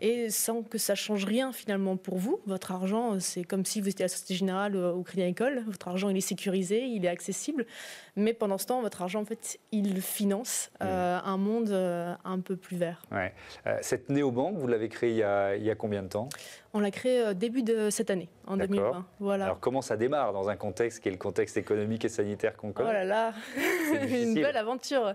et 0.00 0.30
sans 0.30 0.62
que 0.62 0.78
ça 0.78 0.94
change 0.94 1.24
rien 1.24 1.52
finalement 1.52 1.96
pour 1.96 2.18
vous. 2.18 2.40
Votre 2.46 2.72
argent, 2.72 3.18
c'est 3.20 3.44
comme 3.44 3.64
si 3.64 3.80
vous 3.80 3.88
étiez 3.88 4.04
à 4.04 4.06
la 4.06 4.08
Société 4.08 4.34
Générale 4.34 4.76
ou 4.76 4.98
au 4.98 5.02
Crédit 5.02 5.22
Agricole. 5.22 5.64
Votre 5.66 5.88
argent, 5.88 6.08
il 6.08 6.16
est 6.16 6.20
sécurisé, 6.20 6.84
il 6.84 7.04
est 7.04 7.08
accessible. 7.08 7.66
Mais 8.16 8.32
pendant 8.32 8.58
ce 8.58 8.66
temps, 8.66 8.80
votre 8.80 9.02
argent, 9.02 9.20
en 9.20 9.24
fait, 9.24 9.58
il 9.72 10.00
finance 10.00 10.70
euh, 10.82 11.18
un 11.24 11.36
monde 11.36 11.70
euh, 11.70 12.14
un 12.24 12.38
peu 12.38 12.56
plus 12.56 12.76
vert. 12.76 13.02
Ouais. 13.10 13.32
Euh, 13.66 13.76
cette 13.82 14.08
néobanque, 14.08 14.56
vous 14.56 14.68
l'avez 14.68 14.88
créée 14.88 15.10
il 15.10 15.16
y, 15.16 15.22
a, 15.22 15.56
il 15.56 15.64
y 15.64 15.70
a 15.70 15.74
combien 15.74 16.02
de 16.02 16.08
temps? 16.08 16.28
On 16.76 16.80
l'a 16.80 16.90
créé 16.90 17.34
début 17.34 17.62
de 17.62 17.88
cette 17.88 18.10
année, 18.10 18.28
en 18.48 18.56
2020. 18.56 19.06
Voilà. 19.20 19.44
Alors 19.44 19.60
comment 19.60 19.80
ça 19.80 19.96
démarre 19.96 20.32
dans 20.32 20.48
un 20.48 20.56
contexte 20.56 21.00
qui 21.00 21.08
est 21.08 21.12
le 21.12 21.18
contexte 21.18 21.56
économique 21.56 22.04
et 22.04 22.08
sanitaire 22.08 22.56
qu'on 22.56 22.72
connaît? 22.72 22.90
Oh 22.90 22.92
là 22.92 23.04
là, 23.04 23.32
une 24.10 24.34
belle 24.34 24.56
aventure. 24.56 25.14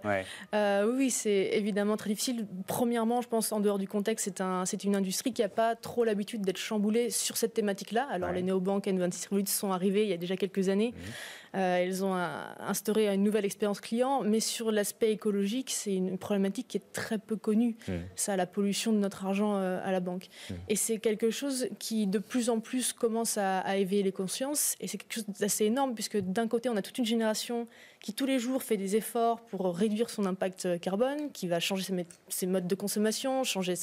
oui, 0.54 1.10
c'est 1.10 1.50
évidemment 1.54 1.98
très 1.98 2.12
difficile. 2.12 2.48
Premièrement, 2.66 3.22
je 3.22 3.28
pense 3.28 3.52
en 3.52 3.60
dehors 3.60 3.78
du 3.78 3.90
contexte, 3.90 4.26
c'est 4.26 4.42
un, 4.42 4.64
une 4.64 4.96
industrie 4.96 5.34
qui 5.34 5.42
n'a 5.42 5.50
pas 5.50 5.76
trop 5.76 6.06
l'habitude 6.06 6.42
d'être 6.42 6.58
chamboulée 6.58 7.10
sur 7.10 7.36
cette 7.36 7.54
thématique-là. 7.54 8.08
Alors 8.10 8.32
les 8.32 8.42
néobanques 8.42 8.88
N26 8.88 9.26
Revolut 9.26 9.48
sont 9.48 9.74
arrivées 9.74 10.04
il 10.04 10.10
y 10.10 10.14
a 10.14 10.18
déjà 10.18 10.38
quelques 10.38 10.70
années. 10.70 10.94
Mhm. 10.96 11.14
Euh, 11.56 11.78
elles 11.78 12.04
ont 12.04 12.14
instauré 12.14 13.08
une 13.08 13.24
nouvelle 13.24 13.46
expérience 13.46 13.80
client, 13.80 14.22
mais 14.24 14.40
sur 14.40 14.72
l'aspect 14.72 15.12
écologique, 15.12 15.72
c'est 15.72 15.96
une 15.96 16.18
problématique 16.18 16.68
qui 16.68 16.78
est 16.78 16.92
très 16.94 17.18
peu 17.18 17.36
connue. 17.36 17.76
Mmh. 17.88 17.94
Ça, 18.16 18.36
la 18.36 18.46
pollution 18.46 18.92
de 18.92 18.98
notre 18.98 19.26
argent 19.26 19.56
euh, 19.56 19.80
à 19.84 19.92
la 19.92 20.00
banque. 20.00 20.28
Mmh. 20.50 20.54
Et 20.70 20.76
c'est 20.76 21.00
quelque 21.00 21.32
chose 21.32 21.68
qui, 21.80 22.08
de 22.08 22.20
plus 22.20 22.50
en 22.50 22.60
plus, 22.60 22.94
commence 22.94 23.38
à, 23.38 23.60
à 23.60 23.78
éveiller 23.78 24.04
les 24.04 24.12
consciences. 24.12 24.76
Et 24.80 24.88
c'est 24.88 24.98
quelque 24.98 25.14
chose 25.14 25.26
d'assez 25.40 25.66
énorme, 25.66 25.94
puisque 25.94 26.18
d'un 26.18 26.48
côté, 26.48 26.70
on 26.70 26.78
a 26.78 26.82
toute 26.82 26.98
une 26.98 27.06
génération 27.06 27.68
qui 28.02 28.14
tous 28.14 28.26
les 28.26 28.40
jours 28.40 28.64
fait 28.64 28.78
des 28.78 28.96
efforts 28.96 29.42
pour 29.42 29.76
réduire 29.76 30.10
son 30.10 30.26
impact 30.26 30.80
carbone, 30.80 31.32
qui 31.34 31.48
va 31.48 31.60
changer 31.60 31.92
ses, 32.30 32.48
modes 32.48 32.68
de 32.68 32.76
consommation, 32.76 33.44
changer 33.44 33.74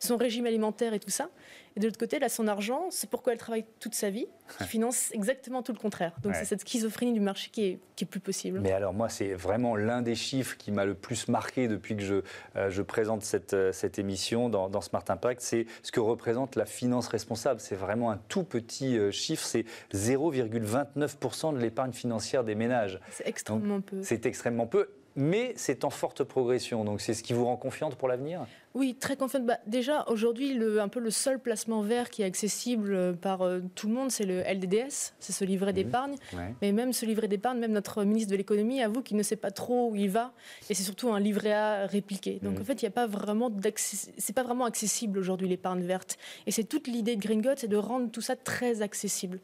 son 0.00 0.16
régime 0.16 0.46
alimentaire 0.46 0.94
et 0.94 1.00
tout 1.00 1.10
ça. 1.10 1.30
Et 1.76 1.80
de 1.80 1.86
l'autre 1.86 1.98
côté, 1.98 2.18
là, 2.18 2.28
son 2.28 2.48
argent, 2.48 2.86
c'est 2.90 3.08
pourquoi 3.08 3.32
elle 3.32 3.38
travaille 3.38 3.64
toute 3.80 3.94
sa 3.94 4.10
vie, 4.10 4.26
qui 4.58 4.64
finance 4.68 5.10
exactement 5.12 5.62
tout 5.62 5.72
le 5.72 5.78
contraire. 5.78 6.14
Donc 6.22 6.34
c'est 6.34 6.44
cette 6.44 6.60
schizophrénie 6.60 7.12
du 7.12 7.20
marché 7.20 7.50
qui 7.50 7.64
est, 7.64 7.78
qui 7.96 8.04
est, 8.04 8.06
plus 8.06 8.20
possible. 8.20 8.60
Mais 8.60 8.72
alors 8.72 8.92
moi, 8.92 9.08
c'est 9.08 9.32
vraiment 9.32 9.76
l'un 9.76 10.02
des 10.02 10.14
chiffres 10.14 10.56
qui 10.56 10.70
m'a 10.70 10.84
le 10.84 10.94
plus 10.94 11.28
marqué 11.28 11.68
depuis 11.68 11.96
que 11.96 12.02
je, 12.02 12.22
euh, 12.56 12.70
je 12.70 12.82
présente 12.82 13.22
cette, 13.22 13.54
euh, 13.54 13.72
cette 13.72 13.98
émission 13.98 14.48
dans, 14.48 14.68
dans, 14.68 14.80
Smart 14.80 15.04
Impact, 15.08 15.40
c'est 15.40 15.66
ce 15.82 15.92
que 15.92 16.00
représente 16.00 16.56
la 16.56 16.66
finance 16.66 17.08
responsable. 17.08 17.60
C'est 17.60 17.76
vraiment 17.76 18.10
un 18.10 18.18
tout 18.28 18.44
petit 18.44 18.98
euh, 18.98 19.10
chiffre, 19.10 19.44
c'est 19.44 19.64
0,29% 19.94 21.54
de 21.54 21.58
l'épargne 21.58 21.92
financière 21.92 22.44
des 22.44 22.54
ménages. 22.54 23.00
C'est 23.10 23.26
extrêmement 23.26 23.80
peu. 23.80 24.02
C'est 24.02 24.26
extrêmement 24.26 24.66
peu 24.66 24.88
mais 25.16 25.52
c'est 25.56 25.84
en 25.84 25.90
forte 25.90 26.24
progression. 26.24 26.84
Donc 26.84 27.00
c'est 27.00 27.14
ce 27.14 27.22
qui 27.22 27.32
vous 27.32 27.44
rend 27.44 27.56
confiante 27.56 27.96
pour 27.96 28.08
l'avenir? 28.08 28.46
Oui, 28.74 28.94
très 28.98 29.16
confiante. 29.16 29.44
Bah, 29.44 29.58
déjà, 29.66 30.04
aujourd'hui, 30.08 30.58
un 30.80 30.88
peu 30.88 31.00
le 31.00 31.10
seul 31.10 31.38
placement 31.38 31.82
vert 31.82 32.08
qui 32.08 32.22
est 32.22 32.24
accessible 32.24 32.94
euh, 32.94 33.12
par 33.12 33.42
euh, 33.42 33.60
tout 33.74 33.86
le 33.86 33.94
monde, 33.94 34.10
c'est 34.10 34.24
le 34.24 34.40
LDDS, 34.40 35.12
c'est 35.18 35.32
ce 35.32 35.44
livret 35.44 35.72
mhm. 35.72 35.76
d'épargne. 35.76 36.14
Mais 36.62 36.72
même 36.72 36.92
ce 36.92 37.04
livret 37.04 37.28
d'épargne, 37.28 37.58
même 37.58 37.72
notre 37.72 38.02
ministre 38.04 38.30
de 38.30 38.36
l'économie 38.36 38.82
avoue 38.82 39.02
qu'il 39.02 39.16
ne 39.16 39.22
sait 39.22 39.36
pas 39.36 39.50
trop 39.50 39.90
où 39.90 39.96
il 39.96 40.08
va. 40.08 40.32
Et 40.70 40.74
c'est 40.74 40.82
surtout 40.82 41.12
un 41.12 41.20
livret 41.20 41.52
A 41.52 41.86
répliqué. 41.86 42.38
Donc 42.42 42.54
mhm. 42.54 42.62
en 42.62 42.64
fait, 42.64 42.80
il 42.82 42.84
n'y 42.84 42.88
a 42.88 42.92
pas 42.92 43.06
vraiment 43.06 43.50
c'est 44.18 44.34
pas 44.34 44.42
vraiment 44.42 44.64
accessible 44.64 45.18
aujourd'hui 45.18 45.48
l'épargne 45.48 45.82
verte. 45.82 46.16
Et 46.46 46.50
c'est 46.50 46.64
toute 46.64 46.86
l'idée 46.86 47.16
de 47.16 47.20
Green 47.20 47.42
c'est 47.56 47.68
de 47.68 47.76
rendre 47.76 48.10
tout 48.10 48.20
ça 48.20 48.36
très 48.36 48.82
accessible. 48.82 49.40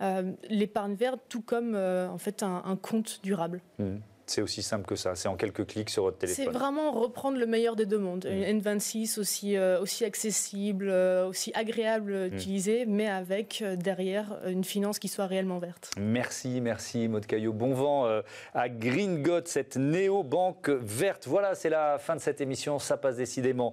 Euh, 0.00 0.32
l'épargne 0.48 0.94
verte, 0.94 1.20
tout 1.28 1.42
comme 1.42 1.76
en 1.76 2.18
fait 2.18 2.42
un, 2.42 2.76
compte 2.80 3.20
durable. 3.22 3.60
Mhm. 3.78 4.00
C'est 4.26 4.42
aussi 4.42 4.62
simple 4.62 4.86
que 4.86 4.96
ça. 4.96 5.14
C'est 5.14 5.28
en 5.28 5.36
quelques 5.36 5.66
clics 5.66 5.90
sur 5.90 6.04
votre 6.04 6.18
téléphone. 6.18 6.44
C'est 6.44 6.50
vraiment 6.50 6.92
reprendre 6.92 7.38
le 7.38 7.46
meilleur 7.46 7.76
des 7.76 7.86
deux 7.86 7.98
mondes. 7.98 8.26
Une 8.30 8.60
N26 8.60 9.18
aussi, 9.18 9.56
euh, 9.56 9.80
aussi 9.80 10.04
accessible, 10.04 10.88
euh, 10.88 11.26
aussi 11.26 11.52
agréable 11.54 12.14
à 12.14 12.28
mm. 12.28 12.34
utiliser, 12.34 12.86
mais 12.86 13.08
avec 13.08 13.62
euh, 13.62 13.76
derrière 13.76 14.38
une 14.46 14.64
finance 14.64 14.98
qui 14.98 15.08
soit 15.08 15.26
réellement 15.26 15.58
verte. 15.58 15.90
Merci, 15.98 16.60
merci 16.60 17.08
Maud 17.08 17.26
Caillot. 17.26 17.52
Bon 17.52 17.74
vent 17.74 18.06
à 18.54 18.68
Green 18.68 19.22
God, 19.22 19.48
cette 19.48 19.76
néo-banque 19.76 20.68
verte. 20.68 21.26
Voilà, 21.26 21.54
c'est 21.54 21.70
la 21.70 21.98
fin 21.98 22.16
de 22.16 22.20
cette 22.20 22.40
émission. 22.40 22.78
Ça 22.78 22.96
passe 22.96 23.16
décidément 23.16 23.72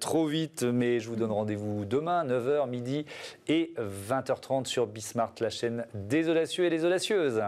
trop 0.00 0.26
vite, 0.26 0.62
mais 0.62 1.00
je 1.00 1.08
vous 1.08 1.16
donne 1.16 1.32
rendez-vous 1.32 1.84
demain, 1.84 2.24
9h, 2.24 2.68
midi 2.68 3.06
et 3.48 3.74
20h30 3.78 4.66
sur 4.66 4.86
Bismart, 4.86 5.34
la 5.40 5.50
chaîne 5.50 5.86
des 5.94 6.28
audacieux 6.28 6.64
et 6.64 6.70
des 6.70 6.84
audacieuses. 6.84 7.42